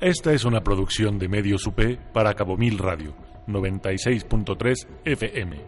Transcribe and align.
Esta 0.00 0.32
es 0.32 0.44
una 0.44 0.62
producción 0.62 1.18
de 1.18 1.28
Medios 1.28 1.66
UP 1.66 1.80
para 2.12 2.32
Cabo 2.34 2.56
Mil 2.56 2.78
Radio, 2.78 3.16
96.3 3.48 4.86
FM. 5.04 5.60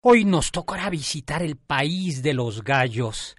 Hoy 0.00 0.24
nos 0.24 0.50
tocará 0.50 0.90
visitar 0.90 1.44
el 1.44 1.54
país 1.54 2.20
de 2.24 2.34
los 2.34 2.64
gallos. 2.64 3.36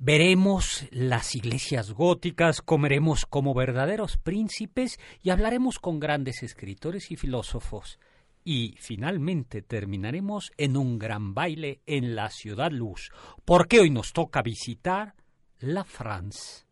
Veremos 0.00 0.86
las 0.90 1.34
iglesias 1.34 1.92
góticas, 1.92 2.62
comeremos 2.62 3.26
como 3.26 3.52
verdaderos 3.52 4.16
príncipes 4.16 4.98
y 5.22 5.28
hablaremos 5.28 5.78
con 5.78 6.00
grandes 6.00 6.42
escritores 6.42 7.10
y 7.10 7.16
filósofos. 7.16 7.98
Y 8.42 8.76
finalmente 8.80 9.60
terminaremos 9.60 10.50
en 10.56 10.78
un 10.78 10.98
gran 10.98 11.34
baile 11.34 11.82
en 11.84 12.14
la 12.14 12.30
ciudad 12.30 12.70
luz, 12.70 13.10
porque 13.44 13.80
hoy 13.80 13.90
nos 13.90 14.14
toca 14.14 14.40
visitar 14.40 15.14
la 15.58 15.84
France. 15.84 16.71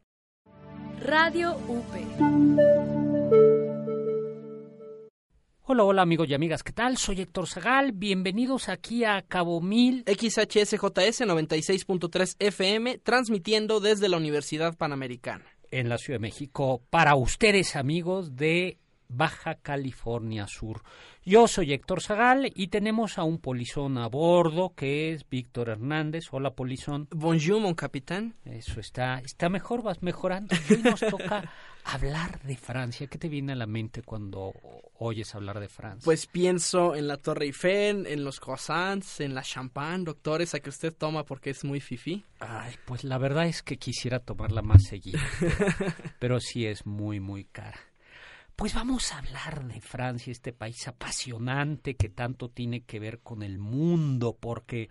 Radio 1.04 1.56
UP. 1.68 3.00
Hola, 5.72 5.84
hola 5.84 6.02
amigos 6.02 6.28
y 6.28 6.34
amigas, 6.34 6.64
¿qué 6.64 6.72
tal? 6.72 6.96
Soy 6.96 7.20
Héctor 7.20 7.46
Zagal, 7.46 7.92
bienvenidos 7.92 8.68
aquí 8.68 9.04
a 9.04 9.22
Cabo 9.22 9.60
Mil. 9.60 10.02
XHSJS 10.04 11.22
96.3 11.22 12.34
FM, 12.40 12.98
transmitiendo 12.98 13.78
desde 13.78 14.08
la 14.08 14.16
Universidad 14.16 14.76
Panamericana. 14.76 15.44
En 15.70 15.88
la 15.88 15.98
Ciudad 15.98 16.18
de 16.18 16.22
México, 16.22 16.82
para 16.90 17.14
ustedes 17.14 17.76
amigos 17.76 18.34
de 18.34 18.78
Baja 19.08 19.56
California 19.56 20.46
Sur. 20.46 20.82
Yo 21.23 21.47
soy 21.47 21.74
Héctor 21.74 22.01
Zagal 22.01 22.51
y 22.55 22.69
tenemos 22.69 23.19
a 23.19 23.24
un 23.24 23.38
polizón 23.38 23.98
a 23.98 24.06
bordo 24.06 24.73
que 24.74 25.12
es 25.12 25.29
Víctor 25.29 25.69
Hernández. 25.69 26.24
Hola, 26.30 26.55
polizón. 26.55 27.09
Bonjour, 27.10 27.60
mon 27.60 27.74
capitán. 27.74 28.37
Eso 28.46 28.80
está, 28.80 29.19
está 29.19 29.51
mejor, 29.51 29.83
vas 29.83 30.02
mejorando. 30.02 30.56
Hoy 30.70 30.83
nos 30.83 31.01
toca 31.01 31.52
hablar 31.84 32.40
de 32.40 32.57
Francia. 32.57 33.07
¿Qué 33.07 33.18
te 33.18 33.29
viene 33.29 33.52
a 33.52 33.57
la 33.57 33.66
mente 33.66 34.01
cuando 34.02 34.54
oyes 34.99 35.35
hablar 35.35 35.60
de 35.60 35.68
Francia? 35.68 36.07
Pues 36.07 36.27
pienso 36.27 36.96
en 36.96 37.07
la 37.07 37.18
Torre 37.18 37.45
Eiffel, 37.45 38.07
en 38.07 38.24
los 38.24 38.40
croissants, 38.40 39.21
en 39.21 39.34
la 39.34 39.43
champán, 39.43 40.05
doctor, 40.05 40.40
esa 40.40 40.60
que 40.60 40.71
usted 40.71 40.95
toma 40.95 41.24
porque 41.24 41.51
es 41.51 41.65
muy 41.65 41.80
fifi. 41.80 42.24
Ay, 42.38 42.77
pues 42.87 43.05
la 43.05 43.18
verdad 43.18 43.45
es 43.45 43.62
que 43.62 43.77
quisiera 43.77 44.21
tomarla 44.21 44.62
más 44.62 44.84
seguido, 44.84 45.21
pero, 45.38 45.66
pero 46.18 46.40
sí 46.40 46.65
es 46.65 46.87
muy, 46.87 47.21
muy 47.21 47.45
cara. 47.45 47.90
Pues 48.60 48.74
vamos 48.74 49.10
a 49.10 49.16
hablar 49.20 49.64
de 49.64 49.80
Francia, 49.80 50.30
este 50.30 50.52
país 50.52 50.86
apasionante 50.86 51.96
que 51.96 52.10
tanto 52.10 52.50
tiene 52.50 52.82
que 52.82 53.00
ver 53.00 53.20
con 53.20 53.42
el 53.42 53.58
mundo, 53.58 54.36
porque 54.38 54.90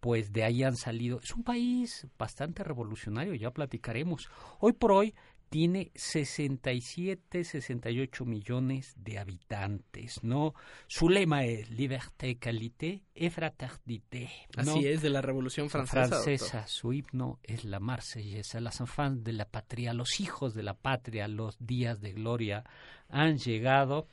pues 0.00 0.34
de 0.34 0.44
ahí 0.44 0.64
han 0.64 0.76
salido. 0.76 1.18
Es 1.22 1.34
un 1.34 1.42
país 1.42 2.06
bastante 2.18 2.62
revolucionario, 2.62 3.34
ya 3.34 3.52
platicaremos. 3.52 4.28
Hoy 4.58 4.74
por 4.74 4.92
hoy 4.92 5.14
tiene 5.50 5.90
67, 5.96 7.42
68 7.44 8.24
millones 8.24 8.94
de 8.96 9.18
habitantes, 9.18 10.22
¿no? 10.22 10.54
Su 10.86 11.08
lema 11.08 11.44
es 11.44 11.68
liberté, 11.70 12.38
qualité 12.38 13.02
et 13.14 13.32
fraternité. 13.32 14.30
¿no? 14.64 14.76
Así 14.76 14.86
es, 14.86 15.02
de 15.02 15.10
la 15.10 15.20
Revolución 15.20 15.68
Francesa. 15.68 16.06
Francesa, 16.06 16.58
doctor. 16.58 16.68
su 16.68 16.92
himno 16.92 17.40
es 17.42 17.64
la 17.64 17.80
marsellesa, 17.80 18.60
las 18.60 18.80
enfants 18.80 19.24
de 19.24 19.32
la 19.32 19.44
patria, 19.44 19.92
los 19.92 20.20
hijos 20.20 20.54
de 20.54 20.62
la 20.62 20.74
patria, 20.74 21.26
los 21.26 21.56
días 21.58 22.00
de 22.00 22.12
gloria 22.12 22.64
han 23.08 23.38
llegado 23.38 24.06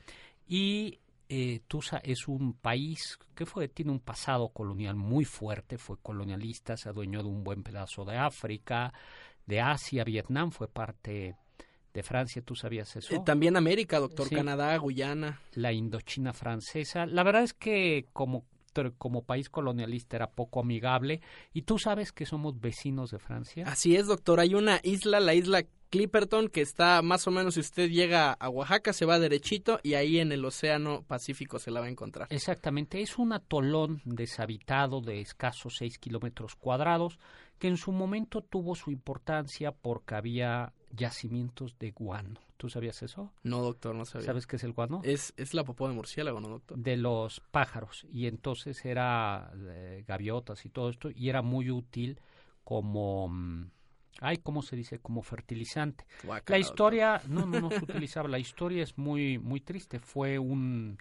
y 0.44 0.98
eh, 1.28 1.60
Tusa 1.68 1.98
es 1.98 2.26
un 2.26 2.54
país 2.54 3.18
que 3.34 3.44
fue 3.44 3.68
tiene 3.68 3.92
un 3.92 4.00
pasado 4.00 4.48
colonial 4.48 4.96
muy 4.96 5.26
fuerte, 5.26 5.76
fue 5.76 5.98
colonialista, 5.98 6.76
se 6.76 6.88
adueñó 6.88 7.22
de 7.22 7.28
un 7.28 7.44
buen 7.44 7.62
pedazo 7.62 8.04
de 8.06 8.16
África, 8.16 8.94
de 9.48 9.60
Asia, 9.60 10.04
Vietnam 10.04 10.52
fue 10.52 10.68
parte 10.68 11.34
de 11.94 12.02
Francia, 12.02 12.42
¿tú 12.42 12.54
sabías 12.54 12.94
eso? 12.94 13.14
Eh, 13.14 13.20
también 13.24 13.56
América, 13.56 13.98
doctor, 13.98 14.28
Sí. 14.28 14.34
Canadá, 14.34 14.76
Guyana. 14.76 15.40
la 15.54 15.72
Indochina 15.72 16.32
francesa. 16.34 17.06
La 17.06 17.22
verdad 17.24 17.42
es 17.42 17.54
que 17.54 18.06
como 18.12 18.44
como 18.96 19.22
país 19.22 19.48
colonialista 19.48 20.16
era 20.16 20.30
poco 20.30 20.60
amigable 20.60 21.20
y 21.52 21.62
tú 21.62 21.78
sabes 21.78 22.12
que 22.12 22.26
somos 22.26 22.60
vecinos 22.60 23.10
de 23.10 23.18
Francia. 23.18 23.64
Así 23.66 23.96
es, 23.96 24.06
doctor, 24.06 24.40
hay 24.40 24.54
una 24.54 24.80
isla, 24.82 25.20
la 25.20 25.34
isla 25.34 25.64
Clipperton, 25.90 26.48
que 26.48 26.60
está 26.60 27.00
más 27.00 27.26
o 27.26 27.30
menos, 27.30 27.54
si 27.54 27.60
usted 27.60 27.88
llega 27.88 28.32
a 28.32 28.48
Oaxaca, 28.50 28.92
se 28.92 29.06
va 29.06 29.18
derechito 29.18 29.80
y 29.82 29.94
ahí 29.94 30.18
en 30.18 30.32
el 30.32 30.44
Océano 30.44 31.02
Pacífico 31.02 31.58
se 31.58 31.70
la 31.70 31.80
va 31.80 31.86
a 31.86 31.90
encontrar. 31.90 32.28
Exactamente, 32.30 33.00
es 33.00 33.16
un 33.18 33.32
atolón 33.32 34.02
deshabitado 34.04 35.00
de 35.00 35.20
escasos 35.20 35.76
6 35.78 35.98
kilómetros 35.98 36.56
cuadrados 36.56 37.18
que 37.58 37.68
en 37.68 37.78
su 37.78 37.92
momento 37.92 38.42
tuvo 38.42 38.74
su 38.74 38.90
importancia 38.90 39.72
porque 39.72 40.14
había 40.14 40.74
yacimientos 40.90 41.78
de 41.78 41.90
guano. 41.90 42.40
¿Tú 42.58 42.68
sabías 42.68 43.02
eso? 43.04 43.32
No, 43.44 43.62
doctor, 43.62 43.94
no 43.94 44.04
sabía. 44.04 44.26
¿Sabes 44.26 44.48
qué 44.48 44.56
es 44.56 44.64
el 44.64 44.72
guano? 44.72 45.00
Es, 45.04 45.32
es 45.36 45.54
la 45.54 45.62
popó 45.62 45.86
de 45.88 45.94
murciélago, 45.94 46.40
¿no, 46.40 46.48
doctor? 46.48 46.76
de 46.76 46.96
los 46.96 47.40
pájaros 47.52 48.04
y 48.12 48.26
entonces 48.26 48.84
era 48.84 49.52
eh, 49.56 50.04
gaviotas 50.06 50.64
y 50.66 50.68
todo 50.68 50.90
esto 50.90 51.08
y 51.14 51.28
era 51.28 51.40
muy 51.40 51.70
útil 51.70 52.20
como 52.64 53.28
mm, 53.28 53.70
ay 54.20 54.38
cómo 54.38 54.62
se 54.62 54.74
dice 54.74 54.98
como 54.98 55.22
fertilizante 55.22 56.04
la 56.46 56.58
historia 56.58 57.22
no 57.28 57.46
no 57.46 57.60
no 57.60 57.70
se 57.70 57.84
utilizaba 57.84 58.28
la 58.28 58.38
historia 58.38 58.82
es 58.82 58.98
muy 58.98 59.38
muy 59.38 59.60
triste 59.60 60.00
fue 60.00 60.38
un 60.38 60.98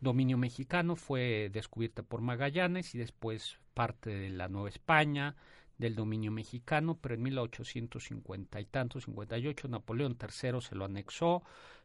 dominio 0.00 0.36
mexicano 0.36 0.94
fue 0.94 1.50
descubierta 1.52 2.02
por 2.02 2.20
Magallanes 2.20 2.94
y 2.94 2.98
después 2.98 3.58
parte 3.74 4.10
de 4.10 4.28
la 4.28 4.48
Nueva 4.48 4.68
España 4.68 5.36
del 5.78 5.94
dominio 5.94 6.30
mexicano, 6.32 6.98
pero 7.00 7.14
en 7.14 7.22
1850 7.22 8.60
y 8.60 8.64
tanto, 8.66 9.00
58, 9.00 9.68
Napoleón 9.68 10.18
III 10.20 10.60
se 10.60 10.74
lo 10.74 10.84
anexó, 10.84 11.42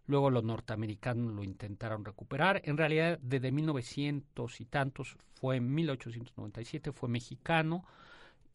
luego 0.07 0.29
los 0.29 0.43
norteamericanos 0.43 1.33
lo 1.33 1.43
intentaron 1.43 2.03
recuperar, 2.03 2.61
en 2.65 2.77
realidad 2.77 3.19
desde 3.21 3.51
1900 3.51 4.59
y 4.59 4.65
tantos, 4.65 5.15
fue 5.39 5.57
en 5.57 5.73
1897, 5.73 6.91
fue 6.91 7.07
mexicano, 7.07 7.85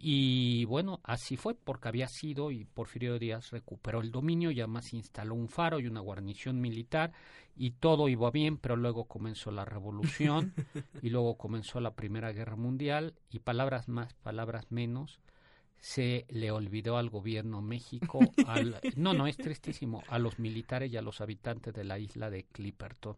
y 0.00 0.64
bueno, 0.66 1.00
así 1.02 1.36
fue 1.36 1.56
porque 1.56 1.88
había 1.88 2.06
sido 2.06 2.52
y 2.52 2.64
Porfirio 2.64 3.18
Díaz 3.18 3.50
recuperó 3.50 4.00
el 4.00 4.12
dominio 4.12 4.52
y 4.52 4.60
además 4.60 4.94
instaló 4.94 5.34
un 5.34 5.48
faro 5.48 5.80
y 5.80 5.88
una 5.88 5.98
guarnición 5.98 6.60
militar 6.60 7.12
y 7.56 7.72
todo 7.72 8.08
iba 8.08 8.30
bien, 8.30 8.58
pero 8.58 8.76
luego 8.76 9.06
comenzó 9.06 9.50
la 9.50 9.64
revolución 9.64 10.54
y 11.02 11.10
luego 11.10 11.36
comenzó 11.36 11.80
la 11.80 11.96
Primera 11.96 12.30
Guerra 12.30 12.54
Mundial 12.54 13.14
y 13.28 13.40
palabras 13.40 13.88
más, 13.88 14.14
palabras 14.14 14.70
menos, 14.70 15.18
se 15.80 16.26
le 16.28 16.52
olvidó 16.52 16.96
al 16.96 17.10
gobierno 17.10 17.60
México, 17.60 18.20
al, 18.46 18.80
no, 18.96 19.14
no, 19.14 19.26
es 19.26 19.36
tristísimo, 19.36 20.04
a 20.08 20.20
los 20.20 20.38
militares 20.38 20.92
y 20.92 20.96
a 20.96 21.02
los 21.02 21.20
habitantes 21.20 21.74
de 21.74 21.82
la 21.82 21.98
isla 21.98 22.30
de 22.30 22.44
Clipperton. 22.44 23.16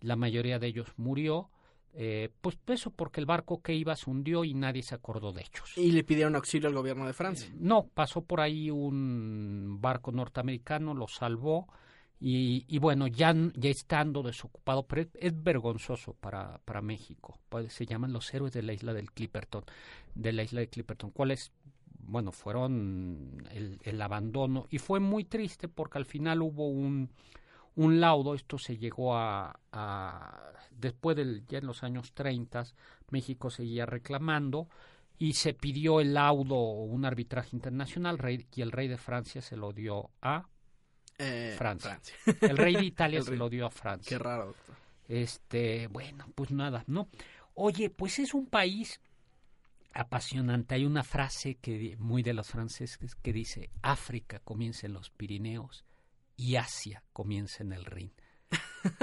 La 0.00 0.16
mayoría 0.16 0.58
de 0.58 0.66
ellos 0.66 0.92
murió, 0.96 1.50
eh, 1.98 2.28
pues 2.42 2.58
eso 2.66 2.90
porque 2.90 3.20
el 3.20 3.26
barco 3.26 3.62
que 3.62 3.74
iba 3.74 3.96
se 3.96 4.10
hundió 4.10 4.44
y 4.44 4.52
nadie 4.52 4.82
se 4.82 4.94
acordó 4.94 5.32
de 5.32 5.40
ellos. 5.40 5.72
Y 5.76 5.92
le 5.92 6.04
pidieron 6.04 6.36
auxilio 6.36 6.68
al 6.68 6.74
gobierno 6.74 7.06
de 7.06 7.14
Francia. 7.14 7.50
No, 7.58 7.86
pasó 7.86 8.20
por 8.20 8.42
ahí 8.42 8.70
un 8.70 9.78
barco 9.80 10.12
norteamericano, 10.12 10.92
lo 10.92 11.08
salvó 11.08 11.66
y, 12.20 12.66
y 12.68 12.78
bueno, 12.80 13.06
ya, 13.06 13.34
ya 13.54 13.70
estando 13.70 14.22
desocupado, 14.22 14.86
pero 14.86 15.02
es, 15.02 15.08
es 15.14 15.42
vergonzoso 15.42 16.12
para, 16.12 16.58
para 16.66 16.82
México. 16.82 17.38
Pues, 17.48 17.72
se 17.72 17.86
llaman 17.86 18.12
los 18.12 18.32
héroes 18.34 18.52
de 18.52 18.62
la 18.62 18.74
isla 18.74 18.92
del 18.92 19.10
Clipperton, 19.10 19.64
de 20.14 20.32
la 20.34 20.42
isla 20.42 20.60
de 20.60 20.68
Clipperton, 20.68 21.10
cuáles, 21.12 21.50
bueno, 21.98 22.30
fueron 22.30 23.42
el, 23.52 23.78
el 23.82 24.02
abandono 24.02 24.66
y 24.68 24.78
fue 24.78 25.00
muy 25.00 25.24
triste 25.24 25.66
porque 25.66 25.96
al 25.96 26.04
final 26.04 26.42
hubo 26.42 26.68
un 26.68 27.08
un 27.76 28.00
laudo, 28.00 28.34
esto 28.34 28.58
se 28.58 28.76
llegó 28.76 29.16
a, 29.16 29.58
a 29.72 30.52
después 30.70 31.16
del, 31.16 31.46
ya 31.46 31.58
en 31.58 31.66
los 31.66 31.82
años 31.82 32.12
30, 32.12 32.64
México 33.10 33.50
seguía 33.50 33.86
reclamando 33.86 34.68
y 35.18 35.34
se 35.34 35.54
pidió 35.54 36.00
el 36.00 36.12
laudo, 36.14 36.56
un 36.58 37.04
arbitraje 37.04 37.56
internacional, 37.56 38.18
rey, 38.18 38.46
y 38.54 38.62
el 38.62 38.72
rey 38.72 38.88
de 38.88 38.98
Francia 38.98 39.40
se 39.40 39.56
lo 39.56 39.72
dio 39.72 40.10
a 40.20 40.48
Eh, 41.18 41.54
Francia. 41.56 41.98
Francia. 41.98 42.16
el 42.50 42.56
rey 42.58 42.74
de 42.76 42.84
Italia 42.84 43.22
se 43.22 43.36
lo 43.36 43.48
dio 43.48 43.66
a 43.66 43.70
Francia. 43.70 44.08
Qué 44.18 44.22
raro, 44.22 44.46
doctor. 44.48 44.76
Este, 45.08 45.86
bueno, 45.86 46.26
pues 46.34 46.50
nada, 46.50 46.84
¿no? 46.86 47.08
Oye, 47.54 47.88
pues 47.88 48.18
es 48.18 48.34
un 48.34 48.46
país 48.46 49.00
apasionante. 49.94 50.74
Hay 50.74 50.84
una 50.84 51.04
frase 51.04 51.54
que 51.56 51.96
muy 51.98 52.22
de 52.22 52.34
los 52.34 52.48
franceses 52.50 53.14
que 53.14 53.32
dice, 53.32 53.70
África 53.82 54.40
comienza 54.40 54.86
en 54.86 54.92
los 54.92 55.08
Pirineos 55.10 55.85
y 56.36 56.56
Asia 56.56 57.02
comienza 57.12 57.62
en 57.62 57.72
el 57.72 57.84
Rin. 57.84 58.12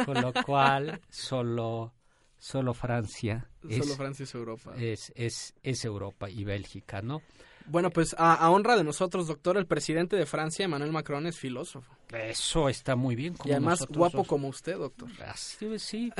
Con 0.05 0.21
lo 0.21 0.33
cual, 0.45 1.01
solo, 1.09 1.93
solo 2.37 2.73
Francia 2.73 3.49
es, 3.67 3.83
Solo 3.83 3.95
Francia 3.95 4.23
es 4.23 4.33
Europa. 4.33 4.73
es, 4.77 5.11
es, 5.15 5.53
es 5.61 5.83
Europa 5.83 6.29
y 6.29 6.43
Bélgica, 6.43 7.01
¿no? 7.01 7.21
Bueno, 7.65 7.91
pues 7.91 8.13
a, 8.17 8.33
a 8.35 8.49
honra 8.49 8.75
de 8.75 8.83
nosotros, 8.83 9.27
doctor, 9.27 9.57
el 9.57 9.67
presidente 9.67 10.15
de 10.17 10.25
Francia, 10.25 10.65
Emmanuel 10.65 10.91
Macron, 10.91 11.27
es 11.27 11.37
filósofo. 11.37 11.95
Eso 12.11 12.67
está 12.67 12.95
muy 12.95 13.15
bien. 13.15 13.33
Y 13.35 13.37
como 13.37 13.53
además 13.53 13.79
nosotros 13.81 13.97
guapo 13.97 14.23
como 14.25 14.49
usted, 14.49 14.77
doctor. 14.77 15.09
Así, 15.25 15.79
sí, 15.79 16.11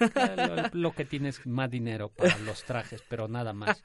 lo, 0.00 0.68
lo 0.72 0.92
que 0.92 1.04
tienes 1.04 1.46
más 1.46 1.70
dinero 1.70 2.08
para 2.08 2.36
los 2.38 2.64
trajes, 2.64 3.02
pero 3.08 3.28
nada 3.28 3.52
más. 3.52 3.80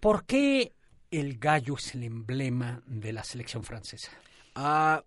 ¿Por 0.00 0.24
qué 0.24 0.72
el 1.10 1.38
gallo 1.38 1.74
es 1.76 1.94
el 1.94 2.04
emblema 2.04 2.82
de 2.86 3.12
la 3.12 3.24
selección 3.24 3.64
francesa? 3.64 4.12
Ah, 4.54 5.02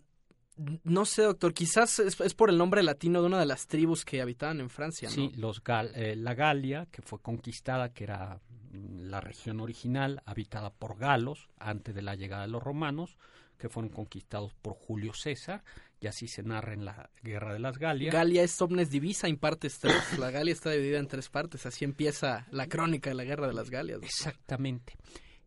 no 0.58 1.06
sé, 1.06 1.24
doctor. 1.24 1.54
Quizás 1.54 2.00
es, 2.00 2.20
es, 2.20 2.34
por 2.34 2.50
el 2.50 2.58
nombre 2.58 2.82
latino 2.84 3.22
de 3.22 3.28
una 3.28 3.40
de 3.40 3.46
las 3.46 3.68
tribus 3.68 4.06
que 4.06 4.22
habitaban 4.22 4.60
en 4.60 4.70
Francia, 4.70 5.10
¿no? 5.10 5.16
Sí, 5.16 5.32
los 5.36 5.64
Gal 5.64 5.92
eh, 5.96 6.16
la 6.16 6.34
Galia, 6.34 6.88
que 6.92 7.02
fue 7.02 7.20
conquistada, 7.20 7.94
que 7.94 8.06
era 8.06 8.40
la 8.72 9.22
región 9.22 9.60
original, 9.60 10.22
habitada 10.26 10.70
por 10.70 10.98
galos 10.98 11.50
antes 11.60 11.94
de 11.94 12.02
la 12.02 12.16
llegada 12.16 12.44
de 12.44 12.50
los 12.50 12.64
romanos, 12.64 13.18
que 13.58 13.70
fueron 13.70 13.90
conquistados 13.90 14.54
por 14.54 14.74
Julio 14.74 15.14
César, 15.14 15.64
y 16.00 16.08
así 16.08 16.28
se 16.28 16.44
narra 16.44 16.74
en 16.74 16.86
la 16.86 17.10
Guerra 17.24 17.54
de 17.54 17.60
las 17.60 17.78
Galias. 17.78 18.14
Galia 18.14 18.44
es 18.44 18.62
omnes 18.62 18.90
divisa 18.90 19.28
en 19.28 19.38
partes 19.38 19.80
tres. 19.80 20.20
La 20.20 20.30
Galia 20.30 20.54
está 20.54 20.72
dividida 20.72 21.00
en 21.00 21.08
tres 21.08 21.30
partes. 21.30 21.66
Así 21.66 21.86
empieza 21.86 22.48
la 22.52 22.68
crónica 22.68 23.10
de 23.10 23.16
la 23.16 23.24
Guerra 23.24 23.48
de 23.48 23.54
las 23.54 23.70
Galias. 23.70 24.02
Doctor. 24.02 24.10
Exactamente. 24.10 24.94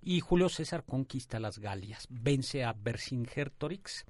Y 0.03 0.21
Julio 0.21 0.49
César 0.49 0.85
conquista 0.85 1.39
las 1.39 1.59
Galias, 1.59 2.07
vence 2.09 2.65
a 2.65 2.73
Vercingétorix 2.73 4.07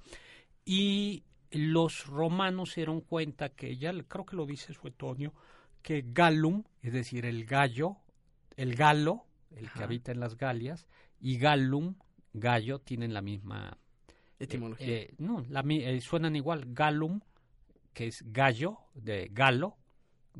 y 0.71 1.23
los 1.49 2.05
romanos 2.05 2.73
se 2.73 2.81
dieron 2.81 3.01
cuenta 3.01 3.49
que, 3.49 3.75
ya 3.77 3.91
creo 4.07 4.23
que 4.23 4.35
lo 4.35 4.45
dice 4.45 4.71
Suetonio, 4.71 5.33
que 5.81 6.05
Gallum, 6.05 6.63
es 6.83 6.93
decir, 6.93 7.25
el 7.25 7.45
gallo, 7.45 7.97
el 8.55 8.75
galo, 8.75 9.25
el 9.55 9.65
Ajá. 9.65 9.79
que 9.79 9.83
habita 9.83 10.11
en 10.11 10.19
las 10.19 10.37
Galias, 10.37 10.87
y 11.19 11.39
Gallum, 11.39 11.95
gallo, 12.33 12.77
tienen 12.77 13.15
la 13.15 13.23
misma 13.23 13.79
etimología. 14.37 14.87
Eh, 14.89 15.07
eh, 15.09 15.15
no, 15.17 15.43
la, 15.49 15.63
eh, 15.67 16.01
suenan 16.01 16.35
igual. 16.35 16.65
Gallum, 16.67 17.21
que 17.91 18.05
es 18.05 18.23
gallo, 18.31 18.77
de 18.93 19.27
galo, 19.31 19.75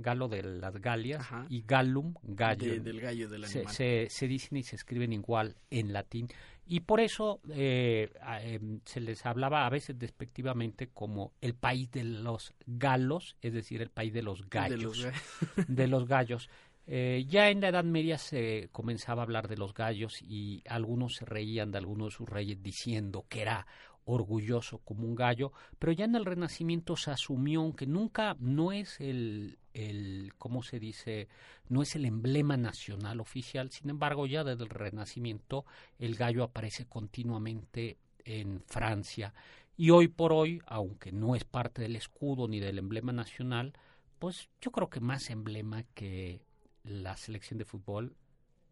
galo 0.02 0.28
de 0.28 0.44
las 0.44 0.76
Galias, 0.78 1.22
Ajá. 1.22 1.46
y 1.50 1.62
Gallum, 1.62 2.14
gallo. 2.24 2.72
De, 2.72 2.80
del 2.80 3.02
gallo 3.02 3.30
del 3.30 3.46
se, 3.46 3.60
animal. 3.60 3.76
se, 3.76 4.08
se, 4.10 4.28
dicen 4.28 4.58
y 4.58 4.64
se 4.64 4.76
escriben 4.76 5.14
igual 5.14 5.56
en 5.70 5.94
latín. 5.94 6.28
Y 6.72 6.82
por 6.82 7.00
eso 7.00 7.42
eh, 7.50 8.12
eh, 8.42 8.60
se 8.86 9.00
les 9.00 9.26
hablaba 9.26 9.66
a 9.66 9.70
veces 9.72 9.98
despectivamente 9.98 10.90
como 10.90 11.34
el 11.42 11.56
país 11.56 11.90
de 11.92 12.04
los 12.04 12.54
galos, 12.68 13.36
es 13.42 13.54
decir, 13.54 13.82
el 13.82 13.90
país 13.90 14.14
de 14.14 14.22
los 14.22 14.48
gallos. 14.50 15.02
De 15.02 15.08
los, 15.08 15.68
de 15.68 15.88
los 15.88 16.08
gallos. 16.08 16.48
Eh, 16.86 17.26
ya 17.28 17.50
en 17.50 17.62
la 17.62 17.70
Edad 17.70 17.84
Media 17.84 18.20
se 18.20 18.70
comenzaba 18.72 19.22
a 19.22 19.26
hablar 19.26 19.48
de 19.48 19.58
los 19.58 19.74
gallos 19.74 20.22
y 20.22 20.64
algunos 20.68 21.16
se 21.16 21.26
reían 21.26 21.72
de 21.72 21.80
algunos 21.80 22.08
de 22.08 22.18
sus 22.18 22.30
reyes 22.30 22.62
diciendo 22.62 23.26
que 23.30 23.42
era 23.42 23.66
orgulloso 24.06 24.80
como 24.80 25.06
un 25.06 25.16
gallo, 25.16 25.52
pero 25.78 25.92
ya 25.92 26.06
en 26.06 26.16
el 26.16 26.26
Renacimiento 26.26 26.96
se 26.96 27.12
asumió 27.12 27.74
que 27.74 27.86
nunca 27.86 28.36
no 28.40 28.72
es 28.72 29.00
el, 29.00 29.60
el 29.74 30.34
¿cómo 30.38 30.64
se 30.64 30.80
dice? 30.80 31.28
No 31.68 31.82
es 31.82 31.96
el 31.96 32.06
emblema 32.06 32.58
nacional 32.58 33.20
oficial, 33.20 33.72
sin 33.72 33.90
embargo 33.90 34.26
ya 34.26 34.44
desde 34.44 34.64
el 34.64 34.70
Renacimiento 34.70 35.66
el 36.00 36.16
gallo 36.16 36.44
aparece 36.44 36.86
continuamente 36.86 37.98
en 38.26 38.62
Francia 38.66 39.34
y 39.80 39.92
hoy 39.92 40.10
por 40.10 40.34
hoy, 40.34 40.62
aunque 40.66 41.14
no 41.14 41.36
es 41.36 41.46
parte 41.46 41.82
del 41.82 41.96
escudo 41.96 42.50
ni 42.50 42.60
del 42.60 42.80
emblema 42.80 43.14
nacional, 43.14 43.72
pues 44.20 44.50
yo 44.60 44.72
creo 44.72 44.90
que 44.90 45.00
más 45.00 45.30
emblema 45.30 45.84
que 45.94 46.42
la 46.84 47.16
selección 47.16 47.60
de 47.60 47.64
fútbol, 47.64 48.14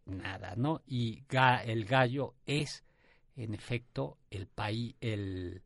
nada, 0.05 0.55
¿no? 0.57 0.81
Y 0.85 1.23
el 1.65 1.85
gallo 1.85 2.33
es 2.45 2.83
en 3.37 3.53
efecto 3.53 4.17
el 4.29 4.47
país, 4.47 4.95
el, 4.99 5.61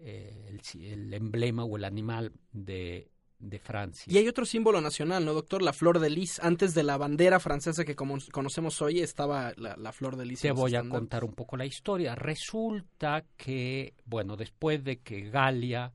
eh, 0.00 0.48
el, 0.48 0.84
el, 0.84 1.14
emblema 1.14 1.64
o 1.64 1.76
el 1.76 1.84
animal 1.84 2.32
de, 2.52 3.10
de, 3.38 3.58
Francia. 3.58 4.12
Y 4.12 4.18
hay 4.18 4.28
otro 4.28 4.44
símbolo 4.44 4.80
nacional, 4.80 5.24
¿no, 5.24 5.32
doctor? 5.32 5.62
La 5.62 5.72
flor 5.72 6.00
de 6.00 6.10
lis. 6.10 6.40
Antes 6.40 6.74
de 6.74 6.82
la 6.82 6.96
bandera 6.96 7.40
francesa 7.40 7.84
que 7.84 7.96
como 7.96 8.18
conocemos 8.32 8.82
hoy 8.82 9.00
estaba 9.00 9.52
la, 9.56 9.76
la 9.76 9.92
flor 9.92 10.16
de 10.16 10.26
lis. 10.26 10.40
Te 10.40 10.52
voy 10.52 10.74
a 10.74 10.86
contar 10.88 11.24
un 11.24 11.32
poco 11.32 11.56
la 11.56 11.64
historia. 11.64 12.14
Resulta 12.14 13.24
que, 13.36 13.94
bueno, 14.04 14.36
después 14.36 14.82
de 14.82 15.00
que 15.00 15.30
Galia 15.30 15.92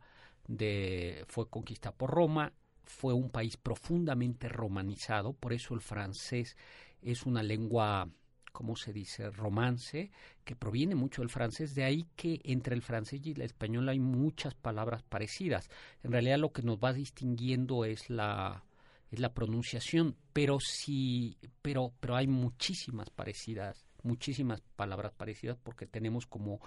de, 0.47 1.25
fue 1.27 1.49
conquistada 1.49 1.95
por 1.95 2.09
Roma, 2.09 2.53
fue 2.83 3.13
un 3.13 3.29
país 3.29 3.55
profundamente 3.55 4.49
romanizado, 4.49 5.33
por 5.33 5.53
eso 5.53 5.75
el 5.75 5.81
francés 5.81 6.57
es 7.01 7.25
una 7.25 7.43
lengua 7.43 8.09
¿cómo 8.51 8.75
se 8.75 8.93
dice? 8.93 9.29
romance, 9.29 10.11
que 10.43 10.55
proviene 10.55 10.95
mucho 10.95 11.21
del 11.21 11.29
francés, 11.29 11.75
de 11.75 11.83
ahí 11.83 12.07
que 12.15 12.41
entre 12.43 12.75
el 12.75 12.81
francés 12.81 13.21
y 13.23 13.31
el 13.31 13.41
español 13.41 13.89
hay 13.89 13.99
muchas 13.99 14.55
palabras 14.55 15.03
parecidas. 15.03 15.69
En 16.03 16.11
realidad 16.11 16.39
lo 16.39 16.51
que 16.51 16.63
nos 16.63 16.77
va 16.77 16.93
distinguiendo 16.93 17.85
es 17.85 18.09
la 18.09 18.63
es 19.11 19.19
la 19.19 19.33
pronunciación, 19.33 20.15
pero 20.33 20.59
sí, 20.59 21.37
pero 21.61 21.93
pero 21.99 22.15
hay 22.15 22.27
muchísimas 22.27 23.09
parecidas, 23.09 23.87
muchísimas 24.03 24.61
palabras 24.75 25.13
parecidas 25.13 25.57
porque 25.57 25.87
tenemos 25.87 26.27
como 26.27 26.59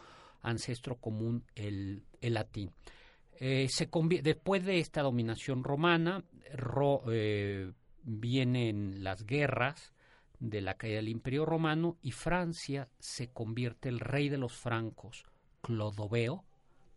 ancestro 0.43 0.97
común 0.97 1.45
el, 1.55 2.03
el 2.21 2.35
latín. 2.35 2.73
Eh, 3.45 3.69
después 4.23 4.65
de 4.65 4.79
esta 4.79 5.03
dominación 5.03 5.65
romana, 5.65 6.25
ro 6.53 7.03
eh, 7.11 7.73
vienen 8.05 9.03
las 9.03 9.25
guerras, 9.25 9.93
de 10.43 10.61
la 10.61 10.75
caída 10.75 10.97
del 10.97 11.09
Imperio 11.09 11.47
Romano 11.47 11.97
y 12.03 12.11
Francia 12.11 12.89
se 12.99 13.29
convierte 13.29 13.89
el 13.89 14.01
rey 14.01 14.29
de 14.29 14.39
los 14.39 14.53
francos, 14.53 15.25
Clodoveo. 15.61 16.45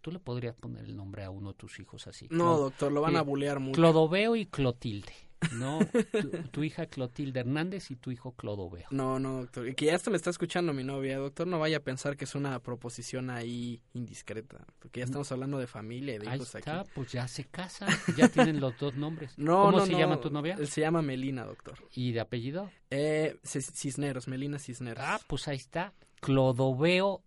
Tú 0.01 0.12
le 0.12 0.19
podrías 0.19 0.56
poner 0.56 0.86
el 0.86 0.95
nombre 0.95 1.24
a 1.24 1.30
uno 1.30 1.51
de 1.51 1.57
tus 1.57 1.80
hijos 1.80 2.07
así. 2.07 2.27
No, 2.31 2.56
Clod 2.56 2.59
doctor, 2.59 2.92
lo 2.92 3.01
van 3.01 3.15
a 3.15 3.21
bulear 3.21 3.59
mucho. 3.59 3.75
Clodoveo 3.75 4.36
y 4.36 4.47
Clotilde. 4.47 5.13
No, 5.53 5.80
tu, 6.12 6.30
tu, 6.51 6.63
hija 6.63 6.86
Clotilde 6.86 7.39
Hernández 7.39 7.92
y 7.92 7.95
tu 7.95 8.12
hijo 8.12 8.33
Clodoveo. 8.33 8.88
No, 8.92 9.19
no, 9.19 9.42
doctor. 9.42 9.74
Que 9.75 9.86
ya 9.86 9.95
hasta 9.95 10.09
me 10.09 10.18
está 10.18 10.30
escuchando 10.30 10.74
mi 10.74 10.83
novia, 10.83 11.18
doctor. 11.18 11.47
No 11.47 11.59
vaya 11.59 11.77
a 11.77 11.80
pensar 11.81 12.18
que 12.18 12.25
es 12.25 12.36
una 12.36 12.59
proposición 12.59 13.30
ahí 13.30 13.81
indiscreta. 13.94 14.65
Porque 14.80 15.00
ya 15.01 15.06
estamos 15.06 15.31
hablando 15.31 15.57
de 15.57 15.68
familia 15.68 16.15
y 16.15 16.19
de 16.19 16.30
ahí 16.30 16.36
hijos 16.36 16.56
está, 16.56 16.81
aquí. 16.81 16.89
pues 16.95 17.12
ya 17.12 17.27
se 17.27 17.45
casan. 17.45 17.89
Ya 18.18 18.27
tienen 18.30 18.59
los 18.59 18.77
dos 18.77 18.95
nombres. 18.95 19.33
No, 19.45 19.65
¿Cómo 19.65 19.80
no, 19.80 19.86
se 19.86 19.92
no. 19.92 20.00
llama 20.00 20.19
tu 20.21 20.30
novia? 20.31 20.57
Se 20.65 20.81
llama 20.81 21.01
Melina, 21.01 21.45
doctor. 21.45 21.77
¿Y 21.94 22.13
de 22.13 22.19
apellido? 22.19 22.71
Eh, 22.89 23.38
Cisneros, 23.44 24.27
Melina 24.27 24.57
Cisneros. 24.57 25.03
Ah, 25.06 25.19
pues 25.27 25.48
ahí 25.48 25.57
está. 25.57 25.94
Clodoveo 26.19 27.21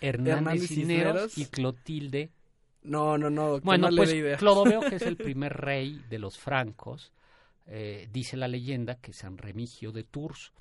Hernández, 0.00 0.36
Hernández 0.36 0.68
Cisneros, 0.68 1.32
Cisneros. 1.32 1.38
y 1.38 1.46
Clotilde 1.46 2.30
No, 2.82 3.18
no, 3.18 3.30
no, 3.30 3.42
doctor. 3.48 3.64
Bueno, 3.64 3.90
no 3.90 3.96
pues 3.96 4.12
le. 4.12 4.36
Clodoveo, 4.36 4.80
que 4.82 4.96
es 4.96 5.02
el 5.02 5.16
primer 5.16 5.54
rey 5.54 6.02
de 6.08 6.18
los 6.18 6.38
francos, 6.38 7.12
eh, 7.66 8.08
dice 8.12 8.36
la 8.36 8.48
leyenda 8.48 8.96
que 8.96 9.12
San 9.12 9.38
Remigio 9.38 9.92
de 9.92 10.04
Tours, 10.04 10.52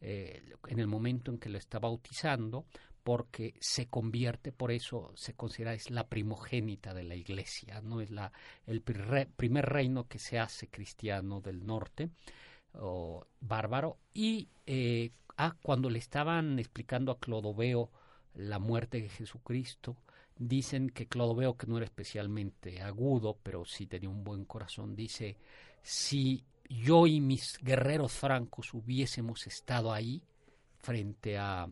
eh, 0.00 0.42
en 0.68 0.78
el 0.78 0.86
momento 0.86 1.30
en 1.30 1.38
que 1.38 1.48
lo 1.48 1.58
está 1.58 1.78
bautizando, 1.78 2.66
porque 3.02 3.54
se 3.60 3.86
convierte, 3.86 4.52
por 4.52 4.70
eso 4.70 5.10
se 5.14 5.34
considera 5.34 5.72
es 5.72 5.90
la 5.90 6.08
primogénita 6.08 6.92
de 6.92 7.02
la 7.04 7.16
iglesia, 7.16 7.80
no 7.80 8.00
es 8.00 8.10
la 8.10 8.30
el 8.66 8.82
primer 8.82 9.66
reino 9.66 10.06
que 10.06 10.18
se 10.18 10.38
hace 10.38 10.68
cristiano 10.68 11.40
del 11.40 11.64
norte 11.64 12.10
o 12.74 13.26
bárbaro. 13.40 13.98
Y 14.12 14.48
eh, 14.66 15.12
ah, 15.36 15.56
cuando 15.62 15.88
le 15.88 15.98
estaban 15.98 16.58
explicando 16.58 17.12
a 17.12 17.18
Clodoveo 17.18 17.90
la 18.34 18.58
muerte 18.58 19.00
de 19.00 19.08
Jesucristo, 19.08 19.96
dicen 20.36 20.90
que 20.90 21.06
Clodoveo, 21.06 21.56
que 21.56 21.66
no 21.66 21.76
era 21.78 21.86
especialmente 21.86 22.82
agudo, 22.82 23.38
pero 23.42 23.64
sí 23.64 23.86
tenía 23.86 24.08
un 24.08 24.24
buen 24.24 24.44
corazón, 24.44 24.94
dice, 24.94 25.36
si 25.82 26.44
yo 26.70 27.06
y 27.06 27.20
mis 27.20 27.58
guerreros 27.60 28.12
francos 28.12 28.72
hubiésemos 28.72 29.46
estado 29.46 29.92
ahí 29.92 30.22
frente 30.78 31.36
a 31.36 31.68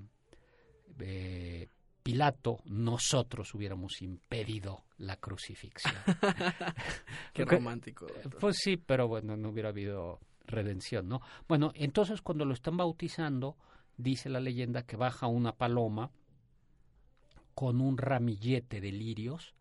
eh, 0.99 1.69
Pilato, 2.03 2.63
nosotros 2.65 3.55
hubiéramos 3.55 4.03
impedido 4.03 4.85
la 4.97 5.17
crucifixión. 5.17 5.95
Qué 7.33 7.45
romántico. 7.45 8.07
Doctor. 8.07 8.41
Pues 8.41 8.57
sí, 8.59 8.77
pero 8.77 9.07
bueno, 9.07 9.37
no 9.37 9.51
hubiera 9.51 9.69
habido 9.69 10.19
redención, 10.47 11.09
¿no? 11.09 11.21
Bueno, 11.47 11.71
entonces 11.75 12.21
cuando 12.21 12.45
lo 12.45 12.55
están 12.55 12.77
bautizando, 12.77 13.57
dice 13.97 14.29
la 14.31 14.41
leyenda 14.41 14.83
que 14.83 14.97
baja 14.97 15.27
una 15.27 15.53
paloma 15.53 16.11
con 17.55 17.81
un 17.81 17.99
ramillete 17.99 18.81
de 18.81 18.93
lirios 18.93 19.55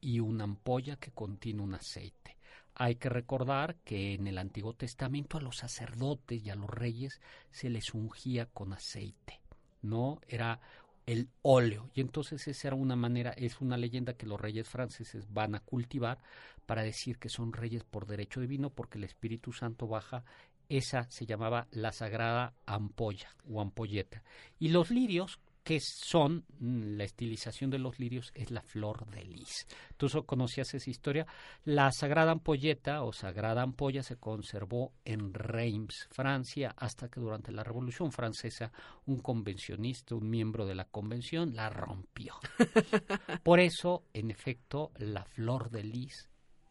y 0.00 0.20
una 0.20 0.44
ampolla 0.44 0.96
que 0.96 1.12
contiene 1.12 1.62
un 1.62 1.74
aceite. 1.74 2.36
Hay 2.74 2.96
que 2.96 3.08
recordar 3.08 3.76
que 3.84 4.14
en 4.14 4.26
el 4.26 4.38
Antiguo 4.38 4.74
Testamento 4.74 5.38
a 5.38 5.40
los 5.40 5.58
sacerdotes 5.58 6.44
y 6.44 6.50
a 6.50 6.56
los 6.56 6.68
reyes 6.68 7.20
se 7.50 7.70
les 7.70 7.94
ungía 7.94 8.46
con 8.46 8.72
aceite, 8.72 9.40
¿no? 9.82 10.20
Era 10.26 10.60
el 11.06 11.28
óleo. 11.42 11.90
Y 11.94 12.00
entonces 12.00 12.46
esa 12.48 12.68
era 12.68 12.76
una 12.76 12.96
manera, 12.96 13.30
es 13.32 13.60
una 13.60 13.76
leyenda 13.76 14.14
que 14.14 14.26
los 14.26 14.40
reyes 14.40 14.68
franceses 14.68 15.32
van 15.32 15.54
a 15.54 15.60
cultivar 15.60 16.18
para 16.66 16.82
decir 16.82 17.18
que 17.18 17.28
son 17.28 17.52
reyes 17.52 17.84
por 17.84 18.06
derecho 18.06 18.40
divino 18.40 18.70
porque 18.70 18.98
el 18.98 19.04
Espíritu 19.04 19.52
Santo 19.52 19.86
baja. 19.86 20.24
Esa 20.70 21.10
se 21.10 21.26
llamaba 21.26 21.68
la 21.72 21.92
sagrada 21.92 22.54
ampolla 22.64 23.28
o 23.46 23.60
ampolleta. 23.60 24.22
Y 24.58 24.68
los 24.68 24.90
lirios 24.90 25.38
que 25.64 25.80
son 25.80 26.44
mm, 26.60 26.96
la 26.96 27.04
estilización 27.04 27.70
de 27.70 27.78
los 27.78 27.98
lirios 27.98 28.30
es 28.34 28.50
la 28.50 28.60
flor 28.60 29.06
de 29.06 29.24
lis. 29.24 29.66
Tú 29.96 30.08
conocías 30.26 30.74
esa 30.74 30.90
historia. 30.90 31.26
La 31.64 31.90
sagrada 31.90 32.32
ampolleta 32.32 33.02
o 33.02 33.12
sagrada 33.12 33.62
ampolla 33.62 34.02
se 34.02 34.16
conservó 34.16 34.92
en 35.04 35.32
Reims, 35.32 36.06
Francia, 36.10 36.74
hasta 36.76 37.08
que 37.08 37.18
durante 37.18 37.50
la 37.50 37.64
Revolución 37.64 38.12
Francesa 38.12 38.70
un 39.06 39.18
convencionista, 39.18 40.14
un 40.14 40.28
miembro 40.28 40.66
de 40.66 40.74
la 40.74 40.84
convención, 40.84 41.56
la 41.56 41.70
rompió. 41.70 42.34
Por 43.42 43.58
eso, 43.58 44.04
en 44.12 44.30
efecto, 44.30 44.92
la 44.98 45.24
flor 45.24 45.70
de 45.70 45.82
lis 45.82 46.28